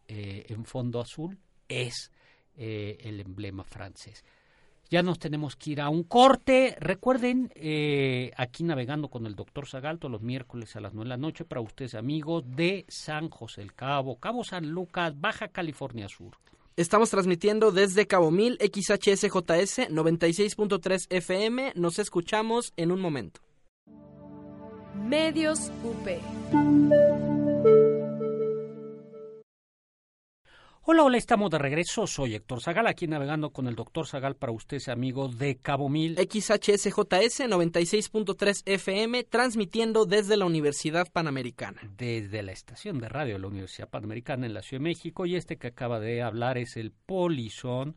eh, 0.07 0.45
en 0.49 0.65
fondo 0.65 1.01
azul 1.01 1.39
es 1.67 2.11
eh, 2.55 2.97
el 2.99 3.19
emblema 3.19 3.63
francés. 3.63 4.23
Ya 4.89 5.01
nos 5.01 5.19
tenemos 5.19 5.55
que 5.55 5.71
ir 5.71 5.81
a 5.81 5.89
un 5.89 6.03
corte. 6.03 6.75
Recuerden, 6.79 7.51
eh, 7.55 8.31
aquí 8.37 8.63
navegando 8.63 9.09
con 9.09 9.25
el 9.25 9.35
doctor 9.35 9.67
Zagalto 9.67 10.09
los 10.09 10.21
miércoles 10.21 10.75
a 10.75 10.81
las 10.81 10.93
9 10.93 11.05
de 11.05 11.09
la 11.09 11.17
noche 11.17 11.45
para 11.45 11.61
ustedes 11.61 11.95
amigos 11.95 12.43
de 12.45 12.85
San 12.87 13.29
José 13.29 13.61
el 13.61 13.73
Cabo, 13.73 14.17
Cabo 14.17 14.43
San 14.43 14.69
Lucas, 14.69 15.19
Baja 15.19 15.47
California 15.47 16.07
Sur. 16.09 16.37
Estamos 16.75 17.11
transmitiendo 17.11 17.71
desde 17.71 18.07
Cabo 18.07 18.31
Mil, 18.31 18.57
XHSJS 18.59 19.89
96.3 19.89 21.05
FM. 21.09 21.73
Nos 21.75 21.99
escuchamos 21.99 22.73
en 22.77 22.91
un 22.91 22.99
momento. 22.99 23.41
Medios 24.95 25.71
UP. 25.83 27.32
Hola, 30.85 31.03
hola, 31.03 31.17
estamos 31.17 31.49
de 31.49 31.57
regreso. 31.59 32.05
Soy 32.07 32.35
Héctor 32.35 32.59
Zagal, 32.59 32.87
aquí 32.87 33.07
navegando 33.07 33.51
con 33.51 33.69
el 33.69 33.75
doctor 33.75 34.05
Zagal 34.05 34.35
para 34.35 34.51
ustedes, 34.51 34.89
amigos 34.89 35.37
de 35.37 35.55
Cabo 35.55 35.87
Mil. 35.87 36.17
XHSJS 36.17 37.47
96.3 37.47 38.63
FM, 38.65 39.23
transmitiendo 39.23 40.05
desde 40.05 40.35
la 40.35 40.43
Universidad 40.43 41.07
Panamericana. 41.09 41.79
Desde 41.97 42.43
la 42.43 42.51
estación 42.51 42.99
de 42.99 43.07
radio 43.07 43.35
de 43.35 43.39
la 43.39 43.47
Universidad 43.47 43.87
Panamericana 43.87 44.45
en 44.45 44.53
la 44.53 44.61
Ciudad 44.61 44.81
de 44.81 44.89
México. 44.89 45.25
Y 45.25 45.37
este 45.37 45.55
que 45.55 45.67
acaba 45.67 46.01
de 46.01 46.21
hablar 46.21 46.57
es 46.57 46.75
el 46.75 46.91
polizón 46.91 47.95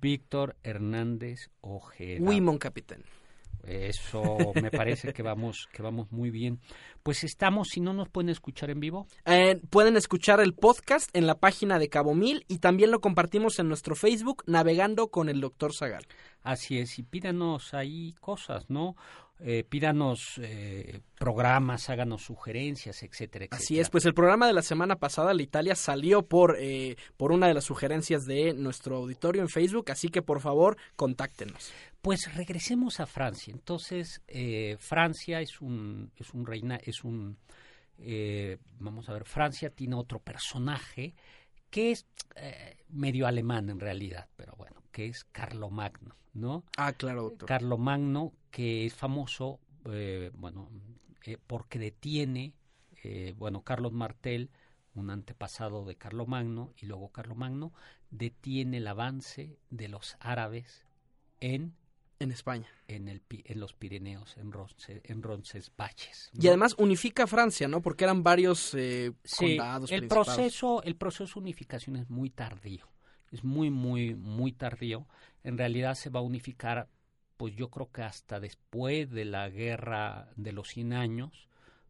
Víctor 0.00 0.54
Hernández 0.62 1.50
Ojeda. 1.62 2.20
Wimon 2.20 2.58
Capitán. 2.58 3.02
Eso 3.66 4.38
me 4.54 4.70
parece 4.70 5.12
que 5.12 5.22
vamos, 5.22 5.68
que 5.72 5.82
vamos 5.82 6.10
muy 6.10 6.30
bien. 6.30 6.60
Pues 7.02 7.24
estamos, 7.24 7.68
si 7.68 7.80
no 7.80 7.92
nos 7.92 8.08
pueden 8.08 8.28
escuchar 8.28 8.70
en 8.70 8.80
vivo. 8.80 9.06
Eh, 9.26 9.60
pueden 9.70 9.96
escuchar 9.96 10.40
el 10.40 10.54
podcast 10.54 11.08
en 11.14 11.26
la 11.26 11.38
página 11.38 11.78
de 11.78 11.88
Cabo 11.88 12.14
Mil 12.14 12.44
y 12.48 12.58
también 12.58 12.90
lo 12.90 13.00
compartimos 13.00 13.58
en 13.58 13.68
nuestro 13.68 13.94
Facebook, 13.94 14.42
Navegando 14.46 15.08
con 15.08 15.28
el 15.28 15.40
Doctor 15.40 15.74
Zagal. 15.74 16.06
Así 16.42 16.78
es, 16.78 16.98
y 16.98 17.02
pídanos 17.02 17.74
ahí 17.74 18.14
cosas, 18.20 18.70
¿no? 18.70 18.96
Eh, 19.42 19.64
pídanos 19.66 20.38
eh, 20.42 21.00
programas, 21.18 21.88
háganos 21.88 22.22
sugerencias, 22.22 23.02
etcétera, 23.02 23.46
etcétera. 23.46 23.62
Así 23.62 23.80
es, 23.80 23.88
pues 23.88 24.04
el 24.04 24.12
programa 24.12 24.46
de 24.46 24.52
la 24.52 24.60
semana 24.60 24.96
pasada, 24.96 25.32
la 25.32 25.40
Italia, 25.40 25.74
salió 25.74 26.26
por, 26.26 26.58
eh, 26.60 26.96
por 27.16 27.32
una 27.32 27.48
de 27.48 27.54
las 27.54 27.64
sugerencias 27.64 28.26
de 28.26 28.52
nuestro 28.52 28.98
auditorio 28.98 29.40
en 29.40 29.48
Facebook, 29.48 29.90
así 29.90 30.08
que 30.08 30.20
por 30.20 30.40
favor, 30.40 30.76
contáctenos. 30.94 31.72
Pues 32.02 32.34
regresemos 32.34 33.00
a 33.00 33.06
Francia. 33.06 33.52
Entonces, 33.52 34.22
eh, 34.26 34.76
Francia 34.78 35.40
es 35.40 35.60
un, 35.60 36.12
es 36.16 36.32
un 36.32 36.46
reina, 36.46 36.76
es 36.76 37.04
un, 37.04 37.36
eh, 37.98 38.58
vamos 38.78 39.08
a 39.08 39.12
ver, 39.12 39.24
Francia 39.24 39.70
tiene 39.70 39.96
otro 39.96 40.18
personaje 40.18 41.14
que 41.68 41.92
es 41.92 42.06
eh, 42.36 42.84
medio 42.88 43.26
alemán 43.26 43.68
en 43.68 43.80
realidad, 43.80 44.28
pero 44.36 44.54
bueno, 44.56 44.82
que 44.90 45.06
es 45.06 45.24
Carlomagno, 45.24 46.16
¿no? 46.32 46.64
Ah, 46.76 46.92
claro, 46.92 47.24
doctor. 47.24 47.48
Carlomagno, 47.48 48.32
que 48.50 48.86
es 48.86 48.94
famoso, 48.94 49.60
eh, 49.84 50.30
bueno, 50.34 50.68
eh, 51.24 51.36
porque 51.46 51.78
detiene, 51.78 52.54
eh, 53.04 53.34
bueno, 53.36 53.62
Carlos 53.62 53.92
Martel, 53.92 54.50
un 54.94 55.10
antepasado 55.10 55.84
de 55.84 55.96
Carlomagno, 55.96 56.72
y 56.80 56.86
luego 56.86 57.10
Carlomagno 57.10 57.72
detiene 58.10 58.78
el 58.78 58.88
avance 58.88 59.58
de 59.70 59.88
los 59.88 60.16
árabes 60.18 60.86
en 61.38 61.76
En 62.20 62.30
España. 62.32 62.68
en, 62.86 63.08
el, 63.08 63.22
en 63.30 63.60
los 63.60 63.72
Pirineos, 63.72 64.36
en, 64.36 64.52
Ronce- 64.52 65.00
en 65.04 65.22
Roncesvalles. 65.22 66.30
Y 66.38 66.48
además 66.48 66.74
unifica 66.78 67.26
Francia, 67.26 67.66
¿no? 67.66 67.80
Porque 67.80 68.04
eran 68.04 68.22
varios 68.22 68.74
eh, 68.74 69.12
Sí, 69.24 69.56
condados. 69.56 69.90
el 69.90 70.06
proceso, 70.06 70.82
el 70.82 70.96
proceso 70.96 71.34
de 71.40 71.40
unificación 71.44 71.96
es 71.96 72.10
muy 72.10 72.28
tardío, 72.30 72.86
es 73.32 73.42
muy, 73.42 73.70
muy, 73.70 74.14
muy 74.14 74.52
tardío. 74.52 75.06
En 75.44 75.56
realidad 75.56 75.94
se 75.94 76.10
va 76.10 76.20
a 76.20 76.22
unificar, 76.22 76.88
pues 77.38 77.56
yo 77.56 77.70
creo 77.70 77.90
que 77.90 78.02
hasta 78.02 78.38
después 78.38 79.10
de 79.10 79.24
la 79.24 79.48
guerra 79.48 80.28
de 80.36 80.52
los 80.52 80.68
100 80.68 80.92
años 80.92 81.48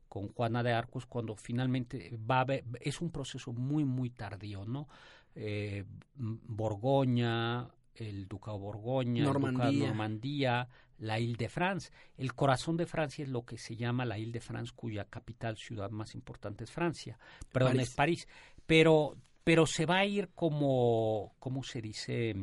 con 0.08 0.28
Juana 0.28 0.62
de 0.62 0.72
Arcos, 0.72 1.06
cuando 1.06 1.34
finalmente 1.36 2.16
va 2.30 2.38
a 2.38 2.40
haber, 2.42 2.64
es 2.80 3.00
un 3.00 3.10
proceso 3.10 3.52
muy, 3.52 3.84
muy 3.84 4.10
tardío, 4.10 4.64
¿no? 4.64 4.88
Eh, 5.34 5.84
Borgoña, 6.16 7.68
el 8.00 8.26
Ducado 8.28 8.56
de 8.56 8.62
Borgoña, 8.64 9.22
el 9.22 9.32
Ducado 9.32 9.46
de 9.46 9.52
Normandía. 9.52 9.86
Normandía, 9.88 10.68
la 10.98 11.20
Ile 11.20 11.36
de 11.36 11.48
France. 11.48 11.90
El 12.16 12.34
corazón 12.34 12.76
de 12.76 12.86
Francia 12.86 13.22
es 13.22 13.28
lo 13.30 13.44
que 13.44 13.56
se 13.58 13.76
llama 13.76 14.04
la 14.04 14.18
Ile 14.18 14.32
de 14.32 14.40
France, 14.40 14.72
cuya 14.74 15.04
capital, 15.04 15.56
ciudad 15.56 15.90
más 15.90 16.14
importante 16.14 16.64
es 16.64 16.70
Francia. 16.70 17.18
Perdón, 17.52 17.72
París. 17.74 17.88
es 17.88 17.94
París. 17.94 18.28
Pero, 18.66 19.16
pero 19.44 19.66
se 19.66 19.86
va 19.86 19.98
a 19.98 20.04
ir 20.06 20.30
como, 20.34 21.34
¿cómo 21.38 21.62
se 21.62 21.80
dice? 21.80 22.34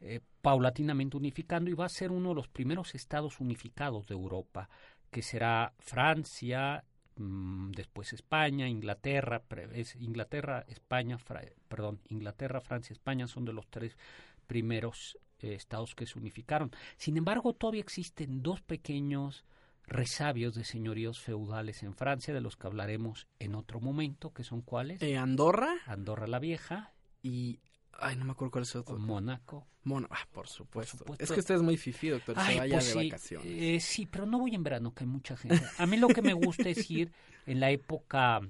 Eh, 0.00 0.20
paulatinamente 0.40 1.16
unificando 1.16 1.68
y 1.70 1.74
va 1.74 1.84
a 1.84 1.90
ser 1.90 2.10
uno 2.10 2.30
de 2.30 2.34
los 2.36 2.48
primeros 2.48 2.94
estados 2.94 3.38
unificados 3.40 4.06
de 4.06 4.14
Europa, 4.14 4.68
que 5.10 5.20
será 5.22 5.74
Francia, 5.78 6.82
mm, 7.16 7.72
después 7.72 8.12
España, 8.14 8.66
Inglaterra, 8.66 9.42
es 9.72 9.96
Inglaterra, 9.96 10.64
España, 10.68 11.18
Fra- 11.18 11.42
perdón, 11.68 12.00
Inglaterra, 12.08 12.62
Francia, 12.62 12.94
España 12.94 13.26
son 13.26 13.44
de 13.44 13.52
los 13.52 13.66
tres 13.68 13.98
primeros 14.50 15.16
eh, 15.38 15.54
estados 15.54 15.94
que 15.94 16.06
se 16.06 16.18
unificaron. 16.18 16.72
Sin 16.96 17.16
embargo, 17.16 17.52
todavía 17.52 17.82
existen 17.82 18.42
dos 18.42 18.60
pequeños 18.62 19.44
resabios 19.86 20.56
de 20.56 20.64
señoríos 20.64 21.20
feudales 21.20 21.84
en 21.84 21.94
Francia, 21.94 22.34
de 22.34 22.40
los 22.40 22.56
que 22.56 22.66
hablaremos 22.66 23.28
en 23.38 23.54
otro 23.54 23.80
momento, 23.80 24.32
que 24.32 24.42
son 24.42 24.60
cuáles? 24.62 25.00
Eh, 25.02 25.16
Andorra 25.16 25.72
Andorra 25.86 26.26
la 26.26 26.40
Vieja, 26.40 26.92
y... 27.22 27.60
Ay, 28.02 28.16
no 28.16 28.24
me 28.24 28.32
acuerdo 28.32 28.50
cuál 28.52 28.62
es 28.64 28.74
el 28.74 28.80
otro. 28.80 28.98
Mónaco. 28.98 29.66
Mono. 29.84 30.08
Ah, 30.10 30.26
por 30.32 30.48
supuesto. 30.48 30.98
supuesto. 30.98 31.22
Es 31.22 31.30
que 31.30 31.40
usted 31.40 31.56
es 31.56 31.62
muy 31.62 31.76
fifí, 31.76 32.08
doctor. 32.08 32.34
Ay, 32.38 32.54
se 32.54 32.60
vaya 32.60 32.74
pues 32.76 32.86
de 32.86 32.92
sí, 32.92 33.10
vacaciones. 33.10 33.46
eh, 33.46 33.80
sí, 33.80 34.06
pero 34.06 34.26
no 34.26 34.38
voy 34.38 34.54
en 34.54 34.62
verano, 34.62 34.92
que 34.94 35.04
hay 35.04 35.10
mucha 35.10 35.36
gente. 35.36 35.62
A 35.78 35.86
mí 35.86 35.96
lo 35.96 36.08
que 36.08 36.22
me 36.22 36.32
gusta 36.32 36.68
es 36.68 36.90
ir 36.90 37.12
en 37.46 37.60
la 37.60 37.70
época, 37.70 38.40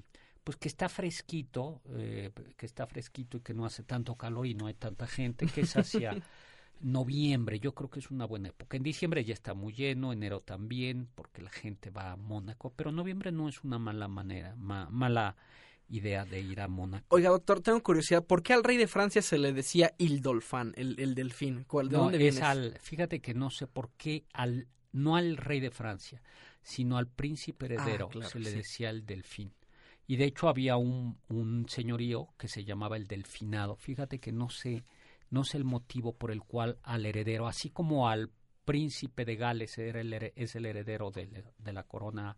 pues 0.51 0.57
que 0.59 0.67
está 0.69 0.89
fresquito, 0.89 1.81
eh, 1.91 2.33
que 2.57 2.67
está 2.67 2.85
fresquito 2.89 3.37
y 3.37 3.41
que 3.41 3.55
no 3.55 3.65
hace 3.67 3.85
tanto 3.85 4.17
calor 4.17 4.47
y 4.49 4.55
no 4.55 4.67
hay 4.67 4.75
tanta 4.75 5.07
gente, 5.07 5.47
que 5.47 5.61
es 5.61 5.77
hacia 5.77 6.19
noviembre. 6.81 7.61
Yo 7.61 7.73
creo 7.73 7.89
que 7.89 8.01
es 8.01 8.11
una 8.11 8.25
buena 8.25 8.49
época. 8.49 8.77
En 8.77 8.83
diciembre 8.83 9.25
ya 9.25 9.33
está 9.33 9.55
muy 9.55 9.73
lleno, 9.73 10.13
enero 10.13 10.41
también, 10.41 11.09
porque 11.15 11.41
la 11.41 11.51
gente 11.51 11.91
va 11.91 12.11
a 12.11 12.17
Mónaco, 12.17 12.73
pero 12.75 12.91
noviembre 12.91 13.31
no 13.31 13.49
es 13.49 13.63
una 13.63 13.79
mala 13.79 14.09
manera, 14.09 14.57
ma- 14.57 14.89
mala 14.91 15.37
idea 15.89 16.25
de 16.25 16.41
ir 16.41 16.61
a 16.61 16.67
Mónaco. 16.67 17.07
Oiga, 17.15 17.31
doctor, 17.31 17.61
tengo 17.61 17.81
curiosidad. 17.83 18.25
¿Por 18.25 18.43
qué 18.43 18.53
al 18.53 18.65
rey 18.65 18.77
de 18.77 18.89
Francia 18.89 19.23
se 19.23 19.39
le 19.39 19.53
decía 19.53 19.95
Il 19.99 20.21
Dolfán, 20.21 20.73
el, 20.77 20.99
el 20.99 21.15
delfín? 21.15 21.65
¿Cuál, 21.69 21.89
¿De 21.89 21.95
No, 21.97 22.03
dónde 22.03 22.19
viene? 22.19 22.39
es 22.39 22.43
al, 22.43 22.77
fíjate 22.81 23.21
que 23.21 23.35
no 23.35 23.51
sé 23.51 23.69
por 23.69 23.91
qué 23.91 24.25
al, 24.33 24.67
no 24.93 25.15
al 25.15 25.37
rey 25.37 25.61
de 25.61 25.71
Francia, 25.71 26.21
sino 26.63 26.97
al 26.99 27.07
príncipe 27.07 27.67
heredero 27.67 28.07
Ah, 28.07 28.11
claro, 28.11 28.31
se 28.31 28.39
le 28.41 28.51
sí. 28.51 28.59
decía 28.59 28.91
el 28.91 29.07
delfín. 29.07 29.53
Y 30.11 30.17
de 30.17 30.25
hecho 30.25 30.49
había 30.49 30.77
un, 30.77 31.21
un 31.29 31.69
señorío 31.69 32.31
que 32.37 32.49
se 32.49 32.65
llamaba 32.65 32.97
el 32.97 33.07
delfinado. 33.07 33.77
Fíjate 33.77 34.19
que 34.19 34.33
no 34.33 34.49
sé, 34.51 34.83
no 35.31 35.45
sé 35.45 35.57
el 35.57 35.63
motivo 35.63 36.15
por 36.15 36.33
el 36.33 36.43
cual 36.43 36.81
al 36.83 37.07
heredero, 37.07 37.47
así 37.47 37.71
como 37.71 38.09
al 38.09 38.29
príncipe 38.65 39.25
de 39.25 39.37
Gales 39.37 39.79
era 39.79 40.01
el 40.01 40.13
es 40.35 40.57
el 40.57 40.67
heredero 40.67 41.13
de, 41.13 41.45
de 41.57 41.73
la 41.73 41.85
corona 41.85 42.37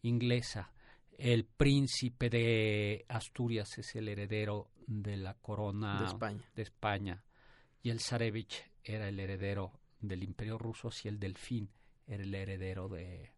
inglesa, 0.00 0.72
el 1.18 1.44
príncipe 1.44 2.30
de 2.30 3.04
Asturias 3.08 3.76
es 3.76 3.94
el 3.94 4.08
heredero 4.08 4.70
de 4.86 5.18
la 5.18 5.34
corona 5.34 6.00
De 6.00 6.06
España. 6.06 6.50
de 6.56 6.62
España 6.62 7.24
y 7.82 7.90
el 7.90 8.00
Zarevich 8.00 8.70
era 8.82 9.06
el 9.06 9.20
heredero 9.20 9.78
del 10.00 10.24
Imperio 10.24 10.56
Ruso 10.56 10.88
y 11.04 11.08
el 11.08 11.18
Delfín 11.20 11.68
era 12.06 12.22
el 12.22 12.34
heredero 12.34 12.88
de 12.88 13.34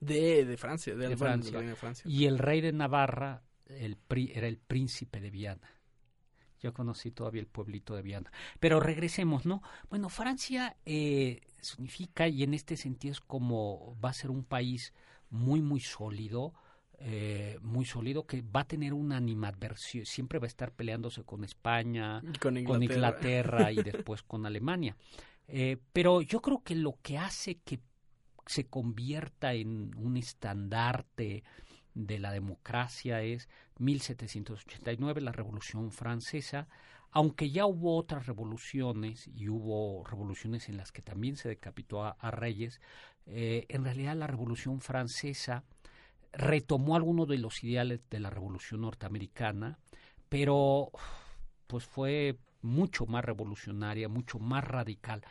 De, 0.00 0.44
de 0.44 0.56
Francia. 0.56 0.94
De, 0.94 1.08
De 1.08 1.16
Francia. 1.16 1.60
de 1.60 1.76
y 2.04 2.26
el 2.26 2.38
rey 2.38 2.60
de 2.60 2.72
Navarra 2.72 3.42
el 3.66 3.96
pri- 3.96 4.32
era 4.34 4.46
el 4.46 4.58
príncipe 4.58 5.20
de 5.20 5.30
Viana. 5.30 5.68
Yo 6.60 6.72
conocí 6.72 7.10
todavía 7.12 7.40
el 7.40 7.46
pueblito 7.46 7.94
de 7.94 8.02
Viana. 8.02 8.32
Pero 8.58 8.80
regresemos, 8.80 9.46
¿no? 9.46 9.62
Bueno, 9.90 10.08
Francia 10.08 10.76
eh, 10.86 11.40
se 11.60 11.80
unifica 11.80 12.26
y 12.26 12.42
en 12.42 12.54
este 12.54 12.76
sentido 12.76 13.12
es 13.12 13.20
como 13.20 13.96
va 14.04 14.10
a 14.10 14.14
ser 14.14 14.30
un 14.30 14.44
país 14.44 14.92
muy, 15.30 15.60
muy 15.62 15.78
sólido, 15.80 16.54
eh, 16.98 17.58
muy 17.62 17.84
sólido, 17.84 18.26
que 18.26 18.42
va 18.42 18.60
a 18.60 18.66
tener 18.66 18.92
una 18.92 19.18
animadversión, 19.18 20.04
siempre 20.04 20.40
va 20.40 20.46
a 20.46 20.48
estar 20.48 20.72
peleándose 20.72 21.22
con 21.22 21.44
España, 21.44 22.20
Y 22.24 22.38
con 22.38 22.56
Inglaterra. 22.56 22.66
con 22.66 22.82
Inglaterra 22.82 23.72
y 23.72 23.76
después 23.84 24.22
con 24.24 24.44
Alemania. 24.46 24.96
Eh, 25.46 25.76
pero 25.92 26.22
yo 26.22 26.40
creo 26.42 26.62
que 26.64 26.74
lo 26.74 26.98
que 27.02 27.18
hace 27.18 27.58
que 27.60 27.78
se 28.48 28.64
convierta 28.66 29.52
en 29.52 29.94
un 29.96 30.16
estandarte 30.16 31.44
de 31.94 32.18
la 32.18 32.32
democracia 32.32 33.22
es 33.22 33.48
1789, 33.78 35.20
la 35.20 35.32
Revolución 35.32 35.92
Francesa, 35.92 36.66
aunque 37.10 37.50
ya 37.50 37.66
hubo 37.66 37.96
otras 37.96 38.26
revoluciones 38.26 39.28
y 39.34 39.48
hubo 39.48 40.04
revoluciones 40.04 40.68
en 40.68 40.78
las 40.78 40.92
que 40.92 41.02
también 41.02 41.36
se 41.36 41.48
decapitó 41.48 42.04
a, 42.04 42.30
reyes, 42.30 42.80
eh, 43.26 43.66
en 43.68 43.84
realidad 43.84 44.16
la 44.16 44.26
Revolución 44.26 44.80
Francesa 44.80 45.64
retomó 46.32 46.96
algunos 46.96 47.28
de 47.28 47.38
los 47.38 47.62
ideales 47.62 48.00
de 48.08 48.20
la 48.20 48.30
Revolución 48.30 48.80
Norteamericana, 48.82 49.78
pero 50.28 50.90
pues 51.66 51.84
fue 51.84 52.38
mucho 52.62 53.06
más 53.06 53.24
revolucionaria, 53.24 54.08
mucho 54.08 54.38
más 54.38 54.64
radical. 54.64 55.22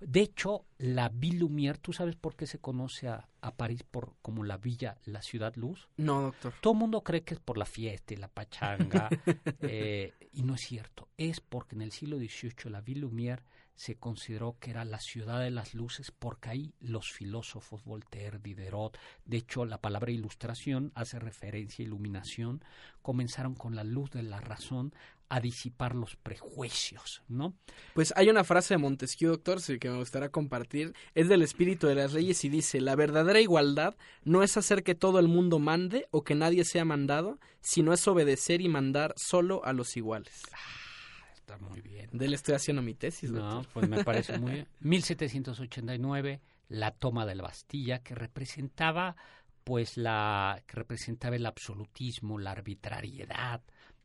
De 0.00 0.20
hecho, 0.20 0.66
la 0.78 1.08
Ville 1.08 1.38
Lumière, 1.38 1.78
¿tú 1.78 1.92
sabes 1.92 2.16
por 2.16 2.36
qué 2.36 2.46
se 2.46 2.58
conoce 2.58 3.08
a, 3.08 3.28
París 3.56 3.82
por, 3.82 4.14
como 4.22 4.42
la 4.42 4.56
villa, 4.56 4.98
la 5.04 5.22
ciudad 5.22 5.54
luz? 5.56 5.88
No, 5.96 6.22
doctor. 6.22 6.54
Todo 6.60 6.72
el 6.72 6.78
mundo 6.78 7.02
cree 7.02 7.22
que 7.22 7.34
es 7.34 7.40
por 7.40 7.58
la 7.58 7.66
fiesta 7.66 8.14
y 8.14 8.16
la 8.16 8.28
pachanga, 8.28 9.08
eh, 9.62 10.12
y 10.32 10.42
no 10.42 10.54
es 10.54 10.62
cierto. 10.62 11.08
Es 11.16 11.40
porque 11.40 11.74
en 11.74 11.82
el 11.82 11.92
siglo 11.92 12.18
XVIII 12.18 12.70
la 12.70 12.80
Ville 12.80 13.06
Lumière 13.06 13.42
se 13.74 13.96
consideró 13.96 14.56
que 14.60 14.70
era 14.70 14.84
la 14.84 15.00
ciudad 15.00 15.40
de 15.40 15.50
las 15.50 15.74
luces 15.74 16.12
porque 16.12 16.50
ahí 16.50 16.74
los 16.80 17.12
filósofos 17.12 17.84
Voltaire, 17.84 18.38
Diderot, 18.38 18.96
de 19.24 19.38
hecho 19.38 19.64
la 19.64 19.80
palabra 19.80 20.12
ilustración 20.12 20.92
hace 20.94 21.18
referencia 21.18 21.82
a 21.82 21.86
iluminación, 21.86 22.64
comenzaron 23.02 23.54
con 23.54 23.74
la 23.74 23.84
luz 23.84 24.10
de 24.10 24.22
la 24.22 24.40
razón 24.40 24.94
a 25.28 25.40
disipar 25.40 25.94
los 25.94 26.16
prejuicios, 26.16 27.22
¿no? 27.28 27.54
Pues 27.94 28.12
hay 28.16 28.28
una 28.28 28.44
frase 28.44 28.74
de 28.74 28.78
Montesquieu, 28.78 29.30
doctor, 29.30 29.60
que 29.78 29.90
me 29.90 29.98
gustaría 29.98 30.28
compartir, 30.28 30.94
es 31.14 31.28
del 31.28 31.42
espíritu 31.42 31.86
de 31.86 31.94
las 31.94 32.12
leyes 32.12 32.44
y 32.44 32.48
dice, 32.48 32.80
la 32.80 32.94
verdadera 32.94 33.40
igualdad 33.40 33.96
no 34.22 34.42
es 34.42 34.56
hacer 34.56 34.82
que 34.82 34.94
todo 34.94 35.18
el 35.18 35.28
mundo 35.28 35.58
mande 35.58 36.06
o 36.10 36.24
que 36.24 36.34
nadie 36.34 36.64
sea 36.64 36.84
mandado, 36.84 37.38
sino 37.60 37.92
es 37.92 38.06
obedecer 38.06 38.60
y 38.60 38.68
mandar 38.68 39.14
solo 39.16 39.64
a 39.64 39.72
los 39.72 39.96
iguales. 39.96 40.42
Ah, 40.52 41.32
está 41.34 41.58
muy 41.58 41.80
bien. 41.80 42.10
De 42.12 42.26
él 42.26 42.34
estoy 42.34 42.54
haciendo 42.54 42.82
mi 42.82 42.94
tesis, 42.94 43.30
No, 43.30 43.64
pues 43.72 43.88
me 43.88 44.04
parece 44.04 44.38
muy 44.38 44.52
bien. 44.52 44.68
1789, 44.80 46.40
la 46.68 46.90
toma 46.92 47.26
de 47.26 47.34
la 47.34 47.42
Bastilla, 47.42 48.02
que 48.02 48.14
representaba 48.14 49.16
pues 49.64 49.96
la 49.96 50.62
que 50.66 50.76
representaba 50.76 51.36
el 51.36 51.46
absolutismo, 51.46 52.38
la 52.38 52.50
arbitrariedad, 52.50 53.62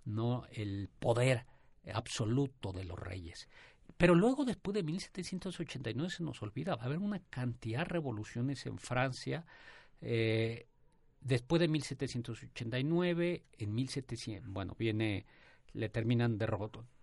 no 0.10 0.46
el 0.52 0.90
poder 1.00 1.46
absoluto 1.94 2.72
de 2.72 2.84
los 2.84 3.00
reyes. 3.00 3.48
Pero 3.98 4.16
luego, 4.16 4.46
después 4.46 4.74
de 4.74 4.84
1789, 4.84 6.10
se 6.10 6.24
nos 6.24 6.42
olvida, 6.42 6.76
va 6.76 6.84
a 6.84 6.86
haber 6.86 7.00
una 7.00 7.20
cantidad 7.30 7.80
de 7.80 7.86
revoluciones 7.86 8.66
en 8.66 8.78
Francia. 8.78 9.46
Eh, 10.02 10.68
después 11.20 11.60
de 11.60 11.68
1789, 11.68 13.44
en 13.58 13.76
1700, 13.76 14.52
bueno, 14.52 14.76
viene, 14.80 15.26
le 15.74 15.90
terminan 15.90 16.38
de 16.38 16.48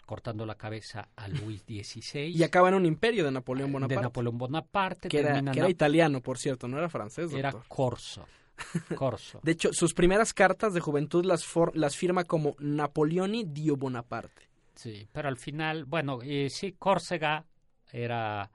cortando 0.07 0.47
la 0.47 0.55
cabeza 0.55 1.11
a 1.17 1.29
Luis 1.29 1.63
XVI. 1.63 2.29
Y 2.29 2.43
acaba 2.45 2.69
en 2.69 2.77
un 2.77 2.87
imperio 2.87 3.25
de 3.25 3.33
Napoleón 3.33 3.73
Bonaparte. 3.73 3.97
De 3.97 4.03
Napoleón 4.03 4.39
Bonaparte. 4.39 5.09
Que, 5.09 5.19
era, 5.19 5.43
que 5.53 5.59
era, 5.59 5.69
italiano, 5.69 6.23
por 6.23 6.39
cierto, 6.39 6.69
no 6.69 6.79
era 6.79 6.89
francés. 6.89 7.33
Era 7.33 7.53
corso. 7.69 8.27
Corso. 8.97 9.41
De 9.43 9.53
hecho, 9.53 9.71
sus 9.73 9.95
primeras 9.95 10.33
cartas 10.33 10.75
de 10.75 10.81
juventud 10.81 11.25
las, 11.25 11.45
las 11.75 11.97
firma 11.97 12.25
como 12.25 12.57
Napoleoni 12.59 13.45
Dio 13.45 13.77
Bonaparte. 13.77 14.47
Sí, 14.75 15.09
pero 15.11 15.29
al 15.29 15.39
final, 15.39 15.85
bueno, 15.85 16.19
eh, 16.23 16.49
sí, 16.51 16.73
Córcega 16.73 17.45
era... 17.91 18.51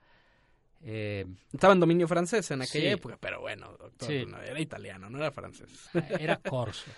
Eh, 0.83 1.25
Estaba 1.53 1.73
en 1.73 1.79
dominio 1.79 2.07
francés 2.07 2.49
en 2.49 2.63
aquella 2.63 2.93
época, 2.93 3.15
pero 3.19 3.41
bueno, 3.41 3.75
doctor, 3.77 4.11
era 4.11 4.59
italiano, 4.59 5.11
no 5.11 5.19
era 5.19 5.31
francés. 5.31 5.69
Era 6.19 6.37
corso. 6.37 6.89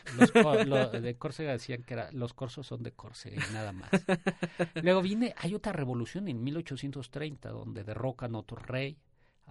Los, 0.65 0.91
de 0.91 1.15
Córcega 1.17 1.51
decían 1.51 1.83
que 1.83 1.95
era, 1.95 2.09
los 2.13 2.33
corsos 2.33 2.65
son 2.65 2.81
de 2.81 2.93
Córcega 2.93 3.45
y 3.45 3.53
nada 3.53 3.73
más. 3.73 3.89
Luego 4.81 5.01
viene, 5.01 5.33
hay 5.37 5.53
otra 5.53 5.73
revolución 5.73 6.29
en 6.29 6.41
1830 6.41 7.49
donde 7.49 7.83
derrocan 7.83 8.35
otro 8.35 8.55
rey, 8.57 8.97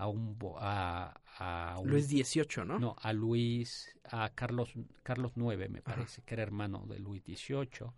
a 0.03 0.09
un 0.09 0.37
a, 0.59 1.15
a 1.39 1.81
Luis 1.85 2.09
XVIII, 2.09 2.65
¿no? 2.67 2.79
No, 2.81 2.97
a 3.01 3.13
Luis, 3.13 3.95
a 4.11 4.31
Carlos, 4.31 4.75
Carlos 5.05 5.33
IX, 5.37 5.71
me 5.71 5.81
parece, 5.81 6.23
que 6.23 6.35
era 6.35 6.43
hermano 6.43 6.85
de 6.89 6.99
Luis 6.99 7.23
XVIII. 7.23 7.93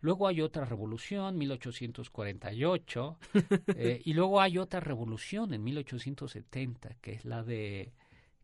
Luego 0.00 0.26
hay 0.26 0.40
otra 0.40 0.64
revolución, 0.64 1.36
1848, 1.36 3.18
eh, 3.76 4.00
y 4.02 4.14
luego 4.14 4.40
hay 4.40 4.56
otra 4.56 4.80
revolución 4.80 5.52
en 5.52 5.62
1870, 5.62 6.94
que 7.02 7.12
es 7.12 7.24
la 7.26 7.42
de 7.42 7.92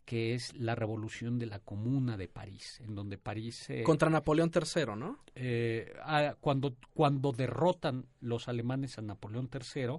que 0.04 0.34
es 0.34 0.54
la 0.54 0.76
revolución 0.76 1.36
de 1.40 1.46
la 1.46 1.58
Comuna 1.58 2.16
de 2.16 2.28
París, 2.28 2.80
en 2.84 2.94
donde 2.94 3.18
París... 3.18 3.68
Eh, 3.70 3.82
Contra 3.82 4.08
Napoleón 4.08 4.52
III, 4.54 4.94
¿no? 4.96 5.18
Eh, 5.34 5.92
cuando, 6.40 6.76
cuando 6.94 7.32
derrotan 7.32 8.06
los 8.20 8.46
alemanes 8.46 8.98
a 8.98 9.02
Napoleón 9.02 9.50
III, 9.52 9.98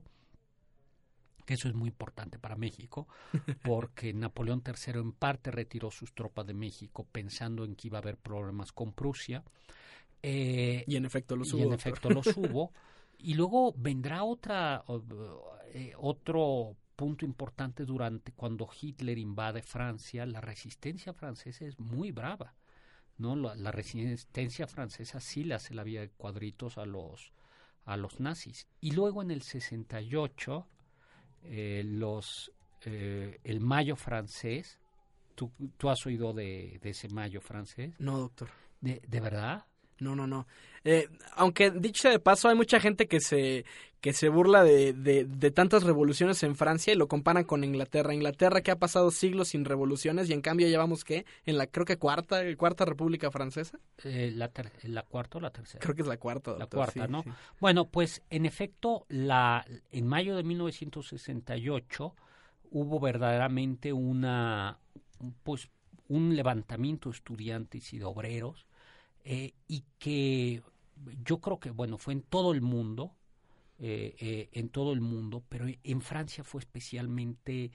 que 1.47 1.53
eso 1.53 1.69
es 1.69 1.73
muy 1.73 1.88
importante 1.88 2.38
para 2.38 2.57
México, 2.57 3.07
porque 3.63 4.13
Napoleón 4.13 4.62
III 4.65 4.99
en 4.99 5.13
parte 5.13 5.49
retiró 5.49 5.89
sus 5.89 6.13
tropas 6.13 6.45
de 6.45 6.53
México 6.53 7.07
pensando 7.10 7.63
en 7.63 7.75
que 7.75 7.88
iba 7.88 7.97
a 7.97 8.01
haber 8.01 8.17
problemas 8.17 8.73
con 8.73 8.91
Prusia. 8.91 9.43
Eh, 10.21 10.83
y 10.86 10.97
en 10.97 11.05
efecto 11.05 11.38
los 11.38 11.53
hubo. 11.53 11.62
Y 11.62 11.63
en 11.63 11.73
efecto 11.73 12.10
los 12.10 12.27
hubo. 12.38 12.73
Y 13.17 13.33
luego 13.36 13.73
vendrá 13.77 14.25
otra, 14.25 14.83
eh, 15.73 15.93
otro 15.97 16.75
punto 16.97 17.23
importante 17.25 17.86
durante 17.86 18.33
cuando 18.33 18.67
Hitler 18.79 19.17
invade 19.17 19.63
Francia, 19.63 20.25
la 20.25 20.41
resistencia 20.41 21.13
francesa 21.13 21.65
es 21.65 21.79
muy 21.79 22.12
brava. 22.12 22.53
¿no? 23.17 23.38
La, 23.38 23.55
la, 23.55 23.71
resistencia 23.71 24.67
francesa 24.67 25.21
sí 25.21 25.45
le 25.45 25.55
hace 25.55 25.73
la 25.73 25.83
vía 25.83 26.01
de 26.01 26.10
cuadritos 26.10 26.77
a 26.77 26.86
los, 26.86 27.31
a 27.86 27.95
los 27.95 28.19
nazis. 28.19 28.67
Y 28.81 28.91
luego 28.91 29.21
en 29.21 29.31
el 29.31 29.43
68 29.43 30.67
eh, 31.49 31.83
los, 31.86 32.51
eh, 32.86 33.39
el 33.43 33.60
mayo 33.60 33.95
francés. 33.95 34.79
¿Tú, 35.36 35.51
¿Tú, 35.77 35.89
has 35.89 36.05
oído 36.05 36.33
de, 36.33 36.79
ese 36.83 37.10
mayo 37.10 37.41
francés? 37.41 37.93
No, 37.99 38.17
doctor. 38.17 38.49
¿De, 38.81 39.01
de 39.07 39.19
verdad? 39.19 39.65
No, 39.99 40.15
no, 40.15 40.27
no. 40.27 40.47
Eh, 40.83 41.10
aunque 41.36 41.71
dicho 41.71 42.10
de 42.10 42.19
paso, 42.19 42.47
hay 42.47 42.55
mucha 42.55 42.79
gente 42.79 43.07
que 43.07 43.19
se, 43.19 43.65
que 43.99 44.13
se 44.13 44.29
burla 44.29 44.63
de, 44.63 44.93
de, 44.93 45.51
tantas 45.51 45.83
revoluciones 45.83 46.43
en 46.43 46.55
Francia 46.55 46.93
y 46.93 46.95
lo 46.95 47.07
comparan 47.07 47.43
con 47.43 47.63
Inglaterra. 47.63 48.13
Inglaterra 48.13 48.62
que 48.62 48.71
ha 48.71 48.79
pasado 48.79 49.12
siglos 49.12 49.49
sin 49.49 49.65
revoluciones 49.65 50.29
y 50.29 50.33
en 50.33 50.41
cambio 50.41 50.67
llevamos 50.67 51.03
que 51.03 51.25
en 51.45 51.57
la 51.57 51.67
creo 51.67 51.86
que 51.86 51.97
cuarta, 51.97 52.41
cuarta 52.55 52.86
República 52.86 53.31
Francesa. 53.31 53.79
Eh, 54.03 54.31
la, 54.33 54.51
la, 54.83 55.01
cuarta 55.01 55.39
o 55.39 55.41
la 55.41 55.49
tercera. 55.49 55.81
Creo 55.81 55.95
que 55.95 56.03
es 56.03 56.07
la 56.07 56.17
cuarta. 56.17 56.55
La 56.57 56.67
cuarta, 56.67 57.07
¿no? 57.07 57.25
Bueno, 57.60 57.89
pues 57.89 58.21
en 58.29 58.45
efecto, 58.45 59.05
la, 59.10 59.65
en 59.91 60.07
mayo 60.07 60.36
de 60.36 60.43
1968 60.43 62.15
hubo 62.71 62.99
verdaderamente 62.99 63.91
una, 63.93 64.79
pues, 65.43 65.69
un 66.07 66.36
levantamiento 66.36 67.10
de 67.10 67.15
estudiantes 67.15 67.93
y 67.93 67.99
de 67.99 68.05
obreros 68.05 68.67
eh, 69.29 69.53
y 69.67 69.83
que 69.99 70.63
yo 71.25 71.41
creo 71.41 71.59
que, 71.59 71.69
bueno, 71.69 71.97
fue 71.97 72.13
en 72.13 72.21
todo 72.21 72.53
el 72.53 72.61
mundo, 72.61 73.13
eh, 73.77 74.15
eh, 74.21 74.47
en 74.53 74.69
todo 74.69 74.93
el 74.93 75.01
mundo, 75.01 75.43
pero 75.49 75.65
en 75.83 76.01
Francia 76.01 76.45
fue 76.45 76.61
especialmente 76.61 77.73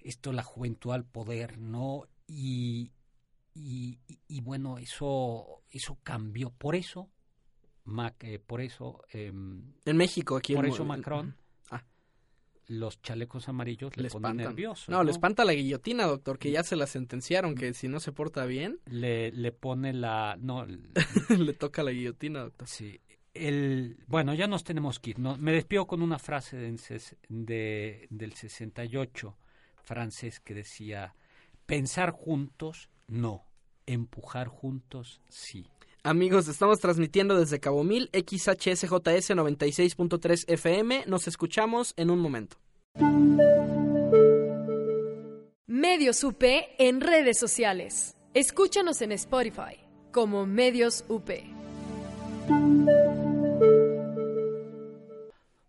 esto, 0.00 0.32
la 0.32 0.42
juventud 0.42 0.92
al 0.92 1.04
poder, 1.04 1.58
¿no? 1.58 2.08
Y, 2.26 2.92
y, 3.54 4.40
bueno, 4.40 4.78
eso, 4.78 5.62
eso 5.70 5.98
cambió. 6.02 6.48
Por 6.48 6.74
eso, 6.74 7.10
Mac, 7.84 8.24
por 8.46 8.62
eso... 8.62 9.04
Em, 9.12 9.74
en 9.84 9.96
México, 9.98 10.36
aquí 10.36 10.54
Por 10.54 10.64
eso 10.64 10.86
Macron 10.86 11.36
los 12.68 13.00
chalecos 13.02 13.48
amarillos 13.48 13.96
le, 13.96 14.08
ponen 14.08 14.36
nervioso. 14.36 14.90
No, 14.90 15.04
le 15.04 15.10
espanta 15.10 15.44
la 15.44 15.52
guillotina, 15.52 16.04
doctor, 16.06 16.38
que 16.38 16.50
ya 16.50 16.62
se 16.62 16.76
la 16.76 16.86
sentenciaron, 16.86 17.54
que 17.54 17.74
si 17.74 17.88
no 17.88 18.00
se 18.00 18.12
porta 18.12 18.44
bien... 18.46 18.80
Le, 18.86 19.30
le 19.32 19.52
pone 19.52 19.92
la... 19.92 20.36
No, 20.40 20.66
le 21.28 21.52
toca 21.54 21.82
la 21.82 21.92
guillotina, 21.92 22.40
doctor. 22.40 22.68
Sí. 22.68 23.00
El, 23.34 23.98
bueno, 24.06 24.34
ya 24.34 24.46
nos 24.46 24.64
tenemos 24.64 24.98
que 24.98 25.10
ir. 25.10 25.18
¿no? 25.18 25.36
Me 25.36 25.52
despido 25.52 25.86
con 25.86 26.02
una 26.02 26.18
frase 26.18 26.56
de, 26.56 26.76
de, 27.28 28.06
del 28.10 28.32
68 28.32 29.36
francés 29.84 30.40
que 30.40 30.54
decía, 30.54 31.14
pensar 31.66 32.10
juntos, 32.10 32.90
no, 33.06 33.44
empujar 33.86 34.48
juntos, 34.48 35.20
sí. 35.28 35.66
Amigos, 36.06 36.46
estamos 36.46 36.78
transmitiendo 36.78 37.36
desde 37.36 37.58
Cabo 37.58 37.82
Mil, 37.82 38.08
XHSJS 38.12 39.30
96.3 39.30 40.44
FM. 40.46 41.02
Nos 41.08 41.26
escuchamos 41.26 41.94
en 41.96 42.12
un 42.12 42.20
momento. 42.20 42.58
Medios 45.66 46.22
UP 46.22 46.44
en 46.78 47.00
redes 47.00 47.40
sociales. 47.40 48.14
Escúchanos 48.34 49.02
en 49.02 49.10
Spotify 49.10 49.80
como 50.12 50.46
Medios 50.46 51.04
UP. 51.08 51.28